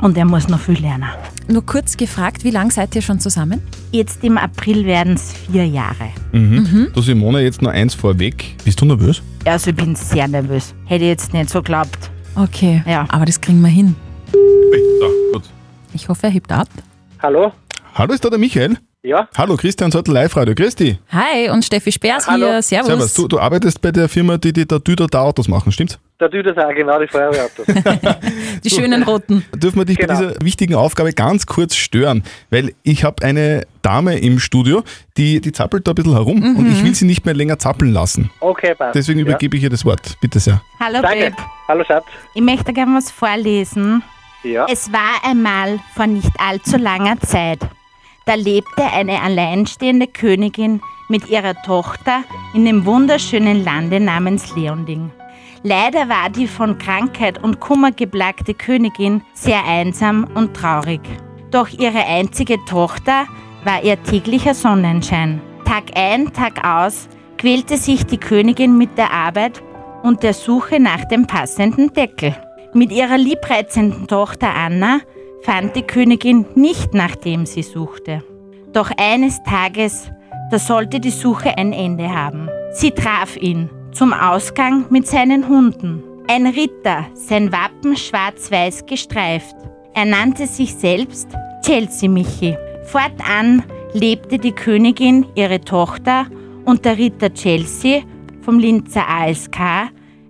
und 0.00 0.16
er 0.16 0.24
muss 0.24 0.48
noch 0.48 0.60
viel 0.60 0.80
lernen. 0.80 1.08
Nur 1.48 1.66
kurz 1.66 1.96
gefragt, 1.96 2.42
wie 2.44 2.50
lange 2.50 2.70
seid 2.70 2.94
ihr 2.94 3.02
schon 3.02 3.20
zusammen? 3.20 3.60
Jetzt 3.90 4.24
im 4.24 4.38
April 4.38 4.86
werden 4.86 5.14
es 5.14 5.32
vier 5.32 5.66
Jahre. 5.66 6.10
Mhm. 6.32 6.88
Du 6.94 7.02
Simone, 7.02 7.40
jetzt 7.42 7.60
noch 7.60 7.70
eins 7.70 7.94
vorweg. 7.94 8.56
Bist 8.64 8.80
du 8.80 8.84
nervös? 8.86 9.20
Also 9.44 9.70
ich 9.70 9.76
bin 9.76 9.94
sehr 9.94 10.26
nervös. 10.28 10.74
Hätte 10.86 11.04
ich 11.04 11.10
jetzt 11.10 11.32
nicht 11.32 11.50
so 11.50 11.58
geglaubt. 11.60 12.10
Okay, 12.36 12.82
Ja. 12.86 13.06
aber 13.08 13.24
das 13.26 13.40
kriegen 13.40 13.60
wir 13.60 13.68
hin. 13.68 13.94
So, 14.32 15.08
gut. 15.32 15.42
Ich 15.92 16.08
hoffe, 16.08 16.24
er 16.26 16.30
hebt 16.32 16.50
ab. 16.50 16.68
Hallo? 17.22 17.52
Hallo, 17.94 18.12
ist 18.12 18.24
da 18.24 18.30
der 18.30 18.38
Michael? 18.38 18.76
Ja? 19.04 19.28
Hallo, 19.36 19.54
Christian 19.56 19.92
Zottel 19.92 20.14
Live 20.14 20.34
Radio. 20.34 20.54
Grüß 20.54 20.76
dich. 20.76 20.96
Hi, 21.10 21.50
und 21.50 21.62
Steffi 21.62 21.92
Speers 21.92 22.26
Hallo. 22.26 22.46
hier. 22.46 22.62
Servus. 22.62 22.86
Servus. 22.88 23.14
Du, 23.14 23.28
du 23.28 23.38
arbeitest 23.38 23.78
bei 23.82 23.92
der 23.92 24.08
Firma, 24.08 24.38
die 24.38 24.50
die 24.50 24.66
da 24.66 24.78
Düder 24.78 25.06
da 25.06 25.20
Autos 25.20 25.46
machen, 25.46 25.70
stimmt's? 25.72 25.98
Der 26.18 26.28
auch, 26.28 26.74
genau, 26.74 26.98
die 26.98 27.06
Feuerwehrautos. 27.08 27.66
Die 28.64 28.70
schönen 28.70 29.02
roten. 29.02 29.44
Dürfen 29.54 29.80
wir 29.80 29.84
dich 29.84 29.98
Genau. 29.98 30.14
bei 30.14 30.20
dieser 30.26 30.34
wichtigen 30.42 30.74
Aufgabe 30.74 31.12
ganz 31.12 31.44
kurz 31.44 31.74
stören? 31.74 32.22
Weil 32.48 32.72
ich 32.82 33.04
habe 33.04 33.22
eine 33.24 33.66
Dame 33.82 34.18
im 34.18 34.38
Studio, 34.38 34.84
die, 35.18 35.40
die 35.40 35.52
zappelt 35.52 35.86
da 35.86 35.90
ein 35.92 35.96
bisschen 35.96 36.12
herum 36.12 36.56
und 36.56 36.72
ich 36.72 36.82
will 36.82 36.94
sie 36.94 37.04
nicht 37.04 37.26
mehr 37.26 37.34
länger 37.34 37.58
zappeln 37.58 37.92
lassen. 37.92 38.30
Okay, 38.40 38.74
passt. 38.74 38.94
Deswegen 38.94 39.18
ja. 39.18 39.26
übergebe 39.26 39.56
ich 39.56 39.64
ihr 39.64 39.70
das 39.70 39.84
Wort. 39.84 40.16
Bitte 40.22 40.38
sehr. 40.38 40.62
Hallo 40.80 41.02
Danke. 41.02 41.30
Babe. 41.30 41.36
Hallo 41.68 41.84
Schatz. 41.84 42.04
Ich 42.32 42.42
möchte 42.42 42.72
gerne 42.72 42.96
was 42.96 43.10
vorlesen. 43.10 44.02
Ja. 44.44 44.66
Es 44.70 44.90
war 44.92 45.28
einmal 45.28 45.78
vor 45.94 46.06
nicht 46.06 46.30
allzu 46.38 46.78
langer 46.78 47.20
Zeit. 47.20 47.58
Da 48.26 48.34
lebte 48.34 48.84
eine 48.84 49.20
alleinstehende 49.20 50.06
Königin 50.06 50.80
mit 51.08 51.28
ihrer 51.28 51.54
Tochter 51.62 52.24
in 52.54 52.64
dem 52.64 52.86
wunderschönen 52.86 53.62
Lande 53.62 54.00
namens 54.00 54.56
Leonding. 54.56 55.10
Leider 55.62 56.08
war 56.08 56.30
die 56.30 56.46
von 56.46 56.78
Krankheit 56.78 57.42
und 57.42 57.60
Kummer 57.60 57.92
geplagte 57.92 58.54
Königin 58.54 59.22
sehr 59.34 59.64
einsam 59.66 60.26
und 60.34 60.54
traurig. 60.54 61.00
Doch 61.50 61.68
ihre 61.68 62.04
einzige 62.06 62.56
Tochter 62.66 63.26
war 63.64 63.82
ihr 63.82 64.02
täglicher 64.02 64.54
Sonnenschein. 64.54 65.40
Tag 65.66 65.84
ein, 65.94 66.32
Tag 66.32 66.66
aus 66.66 67.08
quälte 67.36 67.76
sich 67.76 68.06
die 68.06 68.18
Königin 68.18 68.78
mit 68.78 68.96
der 68.96 69.12
Arbeit 69.12 69.62
und 70.02 70.22
der 70.22 70.32
Suche 70.32 70.80
nach 70.80 71.04
dem 71.06 71.26
passenden 71.26 71.92
Deckel. 71.92 72.34
Mit 72.72 72.90
ihrer 72.90 73.18
liebreizenden 73.18 74.08
Tochter 74.08 74.54
Anna 74.54 75.00
fand 75.44 75.76
die 75.76 75.82
Königin 75.82 76.46
nicht 76.54 76.94
nach 76.94 77.14
dem 77.14 77.46
sie 77.46 77.62
suchte. 77.62 78.24
Doch 78.72 78.90
eines 78.96 79.42
Tages, 79.44 80.10
da 80.50 80.58
sollte 80.58 81.00
die 81.00 81.10
Suche 81.10 81.56
ein 81.56 81.72
Ende 81.72 82.10
haben. 82.10 82.48
Sie 82.72 82.90
traf 82.90 83.36
ihn 83.36 83.70
zum 83.92 84.12
Ausgang 84.12 84.86
mit 84.90 85.06
seinen 85.06 85.48
Hunden. 85.48 86.02
Ein 86.28 86.46
Ritter, 86.46 87.06
sein 87.14 87.52
Wappen 87.52 87.96
schwarz-weiß 87.96 88.86
gestreift. 88.86 89.54
Er 89.94 90.06
nannte 90.06 90.46
sich 90.46 90.74
selbst 90.74 91.28
Chelsea 91.62 92.08
Michi. 92.08 92.56
Fortan 92.84 93.62
lebte 93.92 94.38
die 94.38 94.52
Königin, 94.52 95.26
ihre 95.34 95.60
Tochter 95.60 96.26
und 96.64 96.84
der 96.84 96.98
Ritter 96.98 97.32
Chelsea 97.32 98.02
vom 98.40 98.58
Linzer 98.58 99.08
ASK 99.08 99.58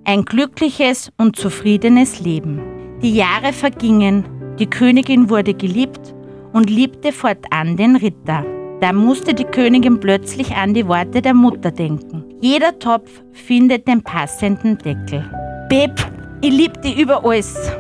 ein 0.05 0.25
glückliches 0.25 1.11
und 1.17 1.37
zufriedenes 1.37 2.21
Leben. 2.21 2.61
Die 3.03 3.15
Jahre 3.15 3.53
vergingen, 3.53 4.25
die 4.59 4.67
Königin 4.67 5.29
wurde 5.29 5.55
geliebt 5.55 6.15
und 6.53 6.71
liebte 6.71 7.13
fortan 7.13 7.77
den 7.77 7.97
Ritter. 7.97 8.45
Da 8.81 8.93
musste 8.93 9.35
die 9.35 9.45
Königin 9.45 9.99
plötzlich 9.99 10.55
an 10.55 10.75
die 10.75 10.87
Worte 10.87 11.23
der 11.23 11.35
Mutter 11.35 11.71
denken. 11.71 12.25
Jeder 12.41 12.79
Topf 12.79 13.23
findet 13.33 13.89
den 13.89 14.03
passenden 14.03 14.79
Deckel. 14.79 15.25
Beb, 15.69 15.93
ich 16.41 16.51
lieb 16.51 16.81
dich 16.83 16.99
über 16.99 17.25
alles. 17.25 17.73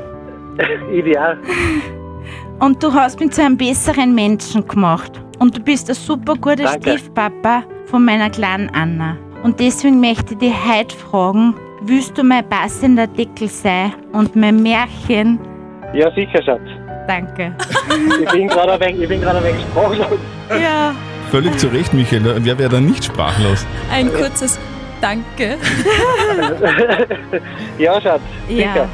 Ideal. 0.92 1.38
Und 2.60 2.82
du 2.82 2.92
hast 2.92 3.20
mich 3.20 3.32
zu 3.32 3.42
einem 3.42 3.56
besseren 3.56 4.14
Menschen 4.14 4.66
gemacht. 4.66 5.12
Und 5.38 5.56
du 5.56 5.60
bist 5.60 5.88
ein 5.88 5.94
super 5.94 6.34
guter 6.34 6.64
Danke. 6.64 6.90
Stiefpapa 6.90 7.64
von 7.86 8.04
meiner 8.04 8.30
kleinen 8.30 8.70
Anna. 8.70 9.16
Und 9.42 9.60
deswegen 9.60 10.00
möchte 10.00 10.34
ich 10.34 10.38
dich 10.38 10.54
heute 10.66 10.96
fragen, 10.96 11.54
willst 11.82 12.16
du 12.16 12.22
mein 12.22 12.48
passender 12.48 13.06
Deckel 13.06 13.48
sein 13.48 13.92
und 14.12 14.34
mein 14.34 14.62
Märchen? 14.62 15.38
Ja, 15.94 16.10
sicher, 16.14 16.42
Schatz. 16.42 16.60
Danke. 17.06 17.52
Ich 18.20 18.30
bin 18.30 18.48
gerade 18.48 18.72
ein 18.72 18.80
wenig, 18.80 19.02
ich 19.02 19.08
bin 19.08 19.20
gerade 19.20 19.38
ein 19.38 19.44
wenig 19.44 19.62
sprachlos. 19.62 20.18
Ja. 20.50 20.94
Völlig 21.30 21.56
zu 21.58 21.68
Recht, 21.68 21.94
Michael. 21.94 22.22
Wer 22.44 22.58
wäre 22.58 22.68
da 22.68 22.80
nicht 22.80 23.04
sprachlos? 23.04 23.64
Ein 23.90 24.12
kurzes 24.12 24.58
Danke. 25.00 25.58
ja, 27.78 28.00
Schatz. 28.00 28.20
Ja, 28.48 28.56
Sicher. 28.56 28.88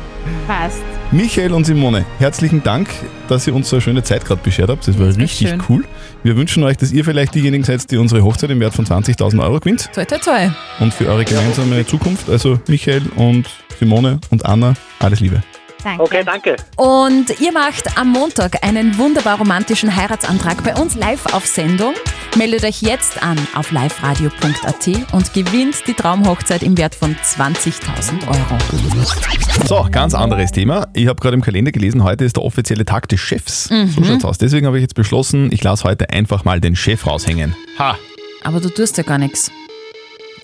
passt. 0.47 0.83
Michael 1.13 1.53
und 1.53 1.65
Simone, 1.65 2.05
herzlichen 2.19 2.63
Dank, 2.63 2.89
dass 3.29 3.47
ihr 3.47 3.55
uns 3.55 3.69
so 3.69 3.77
eine 3.77 3.81
schöne 3.81 4.03
Zeit 4.03 4.25
gerade 4.25 4.41
beschert 4.43 4.69
habt. 4.69 4.87
Das 4.87 4.99
war 4.99 5.07
richtig 5.07 5.49
schön. 5.49 5.63
cool. 5.69 5.85
Wir 6.23 6.37
wünschen 6.37 6.63
euch, 6.65 6.77
dass 6.77 6.93
ihr 6.93 7.05
vielleicht 7.05 7.35
diejenigen 7.35 7.65
seid, 7.65 7.91
die 7.91 7.97
unsere 7.97 8.23
Hochzeit 8.23 8.51
im 8.51 8.61
Wert 8.61 8.75
von 8.75 8.85
20.000 8.85 9.43
Euro 9.43 9.61
gewinnt. 9.61 9.89
Toi, 9.95 10.05
toi, 10.05 10.19
toi. 10.19 10.51
Und 10.81 10.93
für 10.93 11.07
eure 11.07 11.25
gemeinsame 11.25 11.87
Zukunft, 11.87 12.29
also 12.29 12.59
Michael 12.67 13.03
und 13.17 13.49
Simone 13.79 14.19
und 14.31 14.45
Anna, 14.45 14.75
alles 14.99 15.21
Liebe. 15.21 15.43
Danke. 15.83 16.03
Okay, 16.03 16.23
danke. 16.25 16.57
Und 16.77 17.41
ihr 17.41 17.53
macht 17.53 17.97
am 17.99 18.11
Montag 18.13 18.63
einen 18.65 18.99
wunderbar 18.99 19.39
romantischen 19.39 19.95
Heiratsantrag 19.95 20.63
bei 20.63 20.75
uns 20.75 20.95
live 20.95 21.33
auf 21.35 21.47
Sendung. 21.47 21.95
Meldet 22.37 22.65
euch 22.65 22.83
jetzt 22.83 23.23
an 23.23 23.37
auf 23.55 23.73
liveradio.at 23.73 25.13
und 25.13 25.33
gewinnt 25.35 25.87
die 25.87 25.95
Traumhochzeit 25.95 26.63
im 26.63 26.77
Wert 26.79 26.95
von 26.95 27.17
20.000 27.17 28.29
Euro. 28.29 29.67
So, 29.67 29.87
ganz 29.91 30.15
anderes 30.15 30.53
Thema. 30.53 30.87
Ich 30.95 31.09
habe 31.09 31.21
gerade 31.21 31.35
im 31.35 31.43
Kalender 31.43 31.73
gelesen, 31.73 32.05
heute 32.05 32.25
ist 32.25 32.37
der 32.37 32.45
offizielle 32.45 32.85
Tag 32.85 33.09
des 33.09 33.21
Chefs. 33.21 33.69
Mhm. 33.71 33.89
So 33.89 34.05
schaut's 34.05 34.25
aus. 34.25 34.39
Deswegen 34.39 34.67
habe 34.67 34.79
ich 34.79 34.83
jetzt 34.83 34.95
beschlossen, 34.95 35.51
ich 35.53 35.63
lasse 35.65 35.85
heute 35.85 36.11
einfach 36.11 36.45
mal 36.45 36.61
den 36.61 36.77
Chef 36.77 37.07
raushängen. 37.07 37.57
Ha, 37.79 37.97
Aber 38.45 38.61
du 38.61 38.69
tust 38.69 38.97
ja 38.99 39.03
gar 39.03 39.19
nichts. 39.19 39.51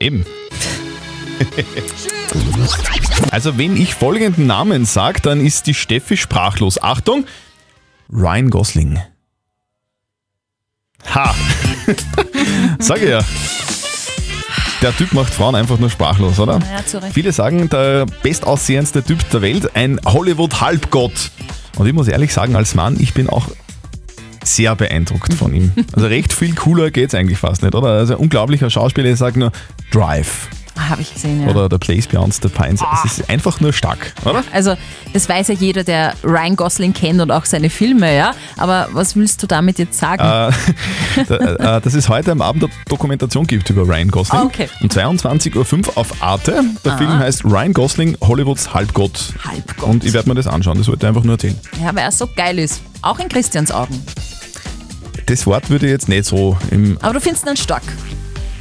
eben. 0.01 0.25
also, 3.31 3.59
wenn 3.59 3.77
ich 3.77 3.95
folgenden 3.95 4.47
Namen 4.47 4.85
sage, 4.85 5.21
dann 5.21 5.45
ist 5.45 5.67
die 5.67 5.75
Steffi 5.75 6.17
sprachlos. 6.17 6.83
Achtung, 6.83 7.27
Ryan 8.13 8.51
Gosling. 8.51 8.99
Ha! 11.15 11.35
Sag 12.79 13.03
ich 13.03 13.11
ja. 13.11 13.21
Der 14.83 14.95
Typ 14.97 15.13
macht 15.15 15.33
Frauen 15.33 15.55
einfach 15.55 15.79
nur 15.79 15.89
sprachlos, 15.89 16.39
oder? 16.39 16.61
Ja, 16.71 16.85
zu 16.85 17.03
Recht. 17.03 17.15
Viele 17.15 17.33
sagen, 17.33 17.69
der 17.71 18.07
bestaussehendste 18.23 19.03
Typ 19.03 19.29
der 19.31 19.43
Welt, 19.43 19.75
ein 19.75 19.99
Hollywood-Halbgott. 20.05 21.31
Und 21.79 21.87
ich 21.87 21.93
muss 21.93 22.09
ehrlich 22.09 22.33
sagen, 22.33 22.57
als 22.57 22.75
Mann, 22.75 22.97
ich 23.01 23.15
bin 23.15 23.29
auch 23.29 23.49
sehr 24.45 24.77
beeindruckt 24.77 25.35
von 25.35 25.55
ihm. 25.55 25.73
Also 25.93 26.09
recht 26.09 26.33
viel 26.33 26.55
cooler 26.55 26.91
geht's 26.91 27.15
eigentlich 27.15 27.39
fast 27.39 27.63
nicht, 27.63 27.75
oder? 27.75 27.89
Also 27.89 28.15
ein 28.15 28.21
unglaublicher 28.21 28.71
Schauspieler, 28.71 29.11
ich 29.11 29.19
sage 29.19 29.39
nur 29.39 29.53
Drive. 29.91 30.49
Ah, 30.79 30.91
Habe 30.91 31.03
ich 31.03 31.13
gesehen, 31.15 31.43
ja. 31.43 31.49
Oder 31.49 31.69
der 31.69 31.79
Place 31.79 32.07
Beyond 32.07 32.35
the 32.35 32.49
Pines. 32.49 32.81
Es 33.05 33.19
ist 33.19 33.31
einfach 33.31 33.61
nur 33.61 33.73
stark, 33.73 34.13
oder? 34.25 34.45
Also, 34.53 34.77
das 35.13 35.29
weiß 35.29 35.49
ja 35.49 35.55
jeder, 35.55 35.85
der 35.85 36.15
Ryan 36.23 36.55
Gosling 36.57 36.93
kennt 36.93 37.21
und 37.21 37.31
auch 37.31 37.45
seine 37.47 37.71
Filme, 37.71 38.15
ja. 38.15 38.33
Aber 38.57 38.89
was 38.93 39.17
willst 39.17 39.43
du 39.43 39.47
damit 39.47 39.79
jetzt 39.79 39.99
sagen? 39.99 40.23
Äh, 40.23 41.25
da- 41.29 41.77
äh, 41.77 41.81
dass 41.81 41.95
es 41.95 42.09
heute 42.09 42.33
am 42.33 42.43
Abend 42.43 42.65
eine 42.65 42.73
Dokumentation 42.89 43.47
gibt 43.47 43.71
über 43.71 43.83
Ryan 43.83 44.09
Gosling. 44.11 44.41
Ah, 44.41 44.45
okay. 44.45 44.69
Um 44.83 44.89
22.05 44.89 45.89
Uhr 45.89 45.97
auf 45.99 46.23
Arte. 46.23 46.63
Der 46.85 46.93
Ah. 46.93 46.97
Film 46.99 47.19
heißt 47.19 47.45
Ryan 47.45 47.73
Gosling, 47.73 48.17
Hollywoods 48.21 48.75
Halbgott. 48.75 49.35
Halbgott. 49.45 49.89
Und 49.89 50.05
ich 50.05 50.13
werde 50.13 50.29
mir 50.29 50.35
das 50.35 50.47
anschauen, 50.47 50.79
das 50.79 50.89
wollte 50.89 51.07
ich 51.07 51.09
einfach 51.09 51.25
nur 51.25 51.35
erzählen. 51.35 51.59
Ja, 51.83 51.89
weil 51.95 52.05
er 52.05 52.13
so 52.13 52.29
geil 52.37 52.59
ist. 52.59 52.83
Auch 53.03 53.19
in 53.19 53.29
Christians 53.29 53.71
Augen. 53.73 54.03
Das 55.27 55.45
Wort 55.47 55.71
würde 55.71 55.87
ich 55.87 55.93
jetzt 55.93 56.09
nicht 56.09 56.25
so 56.25 56.57
im. 56.71 56.99
Aber 57.03 57.15
du 57.15 57.21
findest 57.21 57.47
ihn 57.49 57.57
stark. 57.57 57.83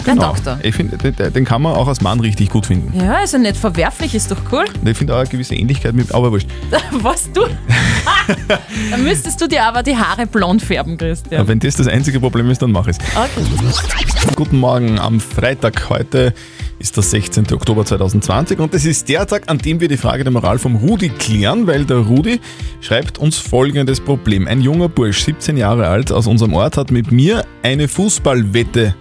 Genau. 0.05 0.33
Doktor. 0.33 0.59
Ich 0.61 0.75
finde, 0.75 0.97
den, 0.97 1.33
den 1.33 1.45
kann 1.45 1.61
man 1.61 1.73
auch 1.73 1.87
als 1.87 2.01
Mann 2.01 2.19
richtig 2.19 2.49
gut 2.49 2.67
finden. 2.67 2.97
Ja, 2.97 3.19
ist 3.23 3.33
ja 3.33 3.39
nicht 3.39 3.57
verwerflich, 3.57 4.13
ist 4.13 4.31
doch 4.31 4.37
cool. 4.51 4.65
Ich 4.85 4.97
finde 4.97 5.15
auch 5.15 5.19
eine 5.19 5.27
gewisse 5.27 5.55
Ähnlichkeit 5.55 5.95
mit, 5.95 6.13
aber 6.13 6.31
wurscht. 6.31 6.47
Was 7.01 7.31
du? 7.31 7.41
Dann 8.91 9.03
müsstest 9.03 9.41
du 9.41 9.47
dir 9.47 9.63
aber 9.63 9.81
die 9.81 9.97
Haare 9.97 10.27
blond 10.27 10.61
färben, 10.61 10.97
Christian. 10.97 11.41
Aber 11.41 11.49
wenn 11.49 11.59
das 11.59 11.75
das 11.75 11.87
einzige 11.87 12.19
Problem 12.19 12.49
ist, 12.49 12.61
dann 12.61 12.71
mach 12.71 12.87
es. 12.87 12.97
Okay. 13.15 14.35
Guten 14.35 14.59
Morgen 14.59 14.99
am 14.99 15.19
Freitag. 15.19 15.89
Heute 15.89 16.33
ist 16.79 16.95
der 16.95 17.03
16. 17.03 17.51
Oktober 17.53 17.85
2020 17.85 18.59
und 18.59 18.73
das 18.73 18.85
ist 18.85 19.07
der 19.09 19.25
Tag, 19.25 19.43
an 19.47 19.57
dem 19.57 19.79
wir 19.79 19.87
die 19.87 19.97
Frage 19.97 20.23
der 20.23 20.31
Moral 20.31 20.59
vom 20.59 20.75
Rudi 20.75 21.09
klären, 21.09 21.67
weil 21.67 21.85
der 21.85 21.97
Rudi 21.97 22.39
schreibt 22.81 23.17
uns 23.17 23.37
folgendes 23.37 23.99
Problem. 24.01 24.47
Ein 24.47 24.61
junger 24.61 24.89
Bursch, 24.89 25.23
17 25.23 25.57
Jahre 25.57 25.87
alt, 25.87 26.11
aus 26.11 26.27
unserem 26.27 26.53
Ort 26.53 26.77
hat 26.77 26.91
mit 26.91 27.11
mir 27.11 27.45
eine 27.63 27.87
Fußballwette 27.87 28.95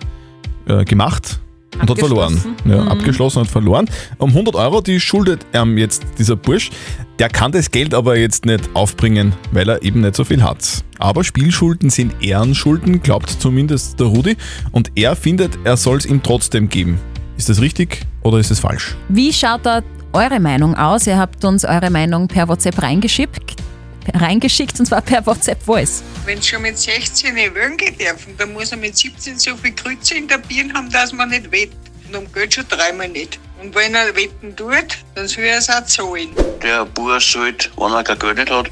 äh, 0.66 0.84
gemacht 0.84 1.40
und 1.80 1.90
hat 1.90 1.98
verloren. 1.98 2.34
Abgeschlossen. 2.36 2.56
Ja, 2.70 2.82
Mhm. 2.82 2.88
abgeschlossen 2.88 3.38
und 3.40 3.50
verloren. 3.50 3.90
Um 4.18 4.30
100 4.32 4.54
Euro, 4.54 4.80
die 4.80 5.00
schuldet 5.00 5.44
ihm 5.54 5.76
jetzt 5.78 6.04
dieser 6.18 6.36
Bursch. 6.36 6.70
Der 7.18 7.28
kann 7.28 7.52
das 7.52 7.70
Geld 7.70 7.94
aber 7.94 8.16
jetzt 8.16 8.44
nicht 8.44 8.68
aufbringen, 8.74 9.32
weil 9.52 9.68
er 9.68 9.82
eben 9.82 10.00
nicht 10.00 10.14
so 10.16 10.24
viel 10.24 10.42
hat. 10.42 10.84
Aber 10.98 11.24
Spielschulden 11.24 11.90
sind 11.90 12.14
Ehrenschulden, 12.22 13.02
glaubt 13.02 13.28
zumindest 13.30 13.98
der 14.00 14.06
Rudi. 14.08 14.36
Und 14.72 14.90
er 14.94 15.16
findet, 15.16 15.58
er 15.64 15.76
soll 15.76 15.98
es 15.98 16.06
ihm 16.06 16.22
trotzdem 16.22 16.68
geben. 16.68 16.98
Ist 17.36 17.48
das 17.48 17.60
richtig 17.60 18.02
oder 18.22 18.38
ist 18.38 18.50
es 18.52 18.60
falsch? 18.60 18.94
Wie 19.08 19.32
schaut 19.32 19.66
da 19.66 19.82
eure 20.12 20.38
Meinung 20.38 20.76
aus? 20.76 21.06
Ihr 21.08 21.18
habt 21.18 21.44
uns 21.44 21.64
eure 21.64 21.90
Meinung 21.90 22.28
per 22.28 22.48
WhatsApp 22.48 22.80
reingeschickt, 22.80 23.56
reingeschickt 24.14 24.78
und 24.80 24.86
zwar 24.86 25.02
per 25.02 25.24
WhatsApp 25.26 25.62
Voice. 25.62 26.02
Wenn 26.24 26.40
sie 26.40 26.50
schon 26.50 26.62
mit 26.62 26.78
16 26.78 27.34
wählen 27.34 27.76
gehen 27.76 27.96
dürfen, 27.96 28.36
dann 28.36 28.52
muss 28.52 28.72
er 28.72 28.78
mit 28.78 28.96
17 28.96 29.38
so 29.38 29.56
viel 29.56 29.72
Grütze 29.72 30.14
in 30.14 30.28
der 30.28 30.38
Birne 30.38 30.72
haben, 30.74 30.90
dass 30.90 31.12
man 31.12 31.30
nicht 31.30 31.50
wettet. 31.50 31.76
Und 32.08 32.16
um 32.16 32.32
Geld 32.32 32.54
schon 32.54 32.68
dreimal 32.68 33.08
nicht. 33.08 33.38
Und 33.62 33.74
wenn 33.74 33.94
er 33.94 34.14
wetten 34.14 34.54
tut, 34.54 34.98
dann 35.14 35.26
soll 35.26 35.44
er 35.44 35.58
es 35.58 35.70
auch 35.70 35.84
zahlen. 35.86 36.28
Der 36.62 36.84
Bauer 36.84 37.20
sollte, 37.20 37.70
wenn 37.76 37.92
er 37.92 38.04
kein 38.04 38.18
Geld 38.18 38.36
nicht 38.36 38.50
hat, 38.50 38.70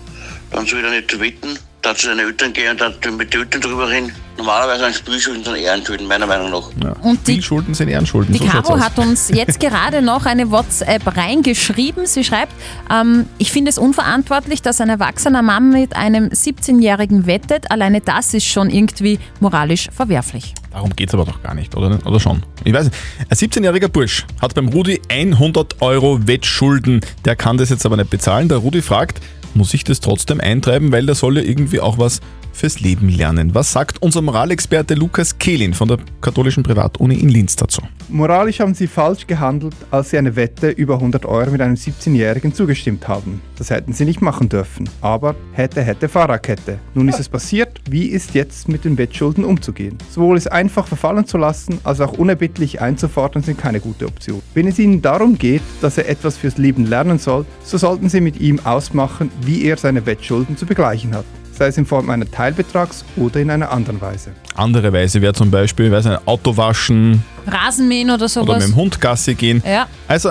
dann 0.50 0.66
soll 0.66 0.84
er 0.84 0.90
nicht 0.90 1.18
wetten, 1.18 1.58
dass 1.82 1.98
zu 1.98 2.06
seinen 2.06 2.20
Eltern 2.20 2.52
gehen 2.52 2.70
und 2.70 2.80
dann 2.80 3.16
mit 3.16 3.34
den 3.34 3.40
Eltern 3.42 3.60
drüber 3.60 3.88
reden. 3.90 4.12
Normalerweise 4.38 4.84
sind 4.84 4.94
Spielschulden 4.94 5.44
sind 5.44 5.56
Ehrenschulden, 5.56 6.06
meiner 6.06 6.26
Meinung 6.26 6.50
nach. 6.50 6.70
Ja. 6.82 6.92
Und 7.02 7.26
die- 7.26 7.32
Spielschulden 7.32 7.74
sind 7.74 7.88
Ehrenschulden. 7.88 8.32
Die 8.32 8.38
so 8.38 8.46
Caro 8.46 8.80
hat 8.80 8.96
uns 8.98 9.28
jetzt 9.28 9.60
gerade 9.60 10.00
noch 10.00 10.24
eine 10.24 10.50
WhatsApp 10.50 11.16
reingeschrieben. 11.16 12.06
Sie 12.06 12.24
schreibt, 12.24 12.52
ähm, 12.90 13.26
ich 13.38 13.52
finde 13.52 13.70
es 13.70 13.78
unverantwortlich, 13.78 14.62
dass 14.62 14.80
ein 14.80 14.88
erwachsener 14.88 15.42
Mann 15.42 15.70
mit 15.70 15.94
einem 15.94 16.28
17-Jährigen 16.28 17.26
wettet. 17.26 17.70
Alleine 17.70 18.00
das 18.00 18.32
ist 18.32 18.46
schon 18.46 18.70
irgendwie 18.70 19.18
moralisch 19.40 19.88
verwerflich. 19.94 20.54
Darum 20.72 20.94
geht 20.96 21.08
es 21.08 21.14
aber 21.14 21.24
doch 21.26 21.42
gar 21.42 21.54
nicht, 21.54 21.76
oder? 21.76 21.98
Oder 22.06 22.20
schon? 22.20 22.42
Ich 22.64 22.72
weiß 22.72 22.84
nicht. 22.86 22.96
Ein 23.28 23.36
17-jähriger 23.36 23.88
Bursch 23.88 24.24
hat 24.40 24.54
beim 24.54 24.68
Rudi 24.68 25.02
100 25.10 25.82
Euro 25.82 26.26
Wettschulden. 26.26 27.00
Der 27.24 27.36
kann 27.36 27.58
das 27.58 27.68
jetzt 27.70 27.84
aber 27.84 27.96
nicht 27.96 28.08
bezahlen. 28.08 28.48
Der 28.48 28.58
Rudi 28.58 28.80
fragt, 28.80 29.20
muss 29.54 29.74
ich 29.74 29.84
das 29.84 30.00
trotzdem 30.00 30.40
eintreiben, 30.40 30.92
weil 30.92 31.06
der 31.06 31.14
soll 31.14 31.38
ja 31.38 31.44
irgendwie 31.44 31.80
auch 31.80 31.98
was 31.98 32.20
fürs 32.52 32.80
Leben 32.80 33.08
lernen. 33.08 33.54
Was 33.54 33.72
sagt 33.72 34.00
unser 34.02 34.22
Moralexperte 34.22 34.94
Lukas 34.94 35.38
Kehlin 35.38 35.74
von 35.74 35.88
der 35.88 35.98
katholischen 36.20 36.62
Privatuni 36.62 37.16
in 37.16 37.28
Linz 37.28 37.56
dazu? 37.56 37.82
Moralisch 38.08 38.60
haben 38.60 38.74
Sie 38.74 38.86
falsch 38.86 39.26
gehandelt, 39.26 39.74
als 39.90 40.10
Sie 40.10 40.18
eine 40.18 40.36
Wette 40.36 40.70
über 40.70 40.94
100 40.94 41.24
Euro 41.24 41.50
mit 41.50 41.60
einem 41.60 41.76
17-Jährigen 41.76 42.52
zugestimmt 42.54 43.08
haben. 43.08 43.40
Das 43.56 43.70
hätten 43.70 43.92
Sie 43.92 44.04
nicht 44.04 44.20
machen 44.20 44.48
dürfen. 44.48 44.88
Aber 45.00 45.34
hätte, 45.52 45.82
hätte 45.82 46.08
Fahrradkette. 46.08 46.78
Nun 46.94 47.08
ist 47.08 47.20
es 47.20 47.28
passiert. 47.28 47.80
Wie 47.88 48.06
ist 48.06 48.34
jetzt 48.34 48.68
mit 48.68 48.84
den 48.84 48.98
Wettschulden 48.98 49.44
umzugehen? 49.44 49.96
Sowohl 50.10 50.36
es 50.36 50.46
einfach 50.46 50.86
verfallen 50.86 51.26
zu 51.26 51.38
lassen, 51.38 51.78
als 51.84 52.00
auch 52.00 52.12
unerbittlich 52.12 52.80
einzufordern, 52.80 53.42
sind 53.42 53.58
keine 53.58 53.80
gute 53.80 54.06
Option. 54.06 54.42
Wenn 54.54 54.68
es 54.68 54.78
Ihnen 54.78 55.00
darum 55.00 55.38
geht, 55.38 55.62
dass 55.80 55.98
er 55.98 56.08
etwas 56.08 56.36
fürs 56.36 56.58
Leben 56.58 56.86
lernen 56.86 57.18
soll, 57.18 57.46
so 57.64 57.78
sollten 57.78 58.08
Sie 58.08 58.20
mit 58.20 58.40
ihm 58.40 58.60
ausmachen, 58.64 59.30
wie 59.40 59.64
er 59.64 59.76
seine 59.76 60.04
Wettschulden 60.06 60.56
zu 60.56 60.66
begleichen 60.66 61.14
hat. 61.14 61.24
Sei 61.52 61.66
es 61.66 61.76
in 61.78 61.86
Form 61.86 62.08
eines 62.10 62.30
Teilbetrags 62.30 63.04
oder 63.16 63.40
in 63.40 63.50
einer 63.50 63.70
anderen 63.70 64.00
Weise. 64.00 64.32
Andere 64.54 64.92
Weise 64.92 65.20
wäre 65.20 65.34
zum 65.34 65.50
Beispiel, 65.50 65.86
ich 65.86 65.92
weiß 65.92 66.06
nicht, 66.06 66.26
Auto 66.26 66.56
waschen 66.56 67.22
Rasenmähen 67.46 68.08
oder 68.08 68.16
oder 68.22 68.28
sowas. 68.28 68.58
mit 68.58 68.68
dem 68.68 68.76
Hund 68.76 69.00
Gassi 69.00 69.34
gehen. 69.34 69.62
Ja. 69.66 69.86
Also, 70.08 70.30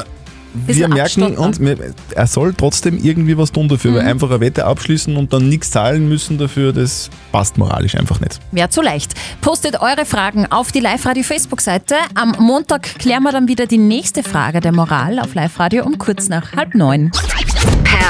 wir 0.54 0.88
merken 0.90 1.38
uns, 1.38 1.60
wir- 1.62 1.78
er 2.14 2.28
soll 2.28 2.54
trotzdem 2.54 2.98
irgendwie 3.02 3.38
was 3.38 3.52
tun 3.54 3.70
dafür, 3.70 3.94
weil 3.96 4.02
Mhm. 4.04 4.08
einfach 4.10 4.30
eine 4.32 4.40
Wette 4.42 4.66
abschließen 4.66 5.16
und 5.16 5.32
dann 5.32 5.48
nichts 5.48 5.72
zahlen 5.72 6.10
müssen 6.10 6.38
dafür, 6.38 6.74
das 6.74 7.10
passt 7.32 7.58
moralisch 7.58 7.96
einfach 7.96 8.20
nicht. 8.20 8.40
Wäre 8.52 8.68
zu 8.70 8.82
leicht. 8.82 9.14
Postet 9.40 9.80
eure 9.82 10.06
Fragen 10.06 10.48
auf 10.52 10.72
die 10.74 10.80
Live-Radio 10.82 11.24
Facebook-Seite. 11.24 11.96
Am 12.16 12.36
Montag 12.40 12.84
klären 13.00 13.24
wir 13.24 13.32
dann 13.32 13.48
wieder 13.48 13.66
die 13.66 13.78
nächste 13.78 14.24
Frage 14.24 14.60
der 14.60 14.74
Moral 14.74 15.20
auf 15.20 15.34
Live-Radio 15.36 15.86
um 15.86 15.98
kurz 15.98 16.28
nach 16.28 16.52
halb 16.54 16.76
neun. 16.76 17.12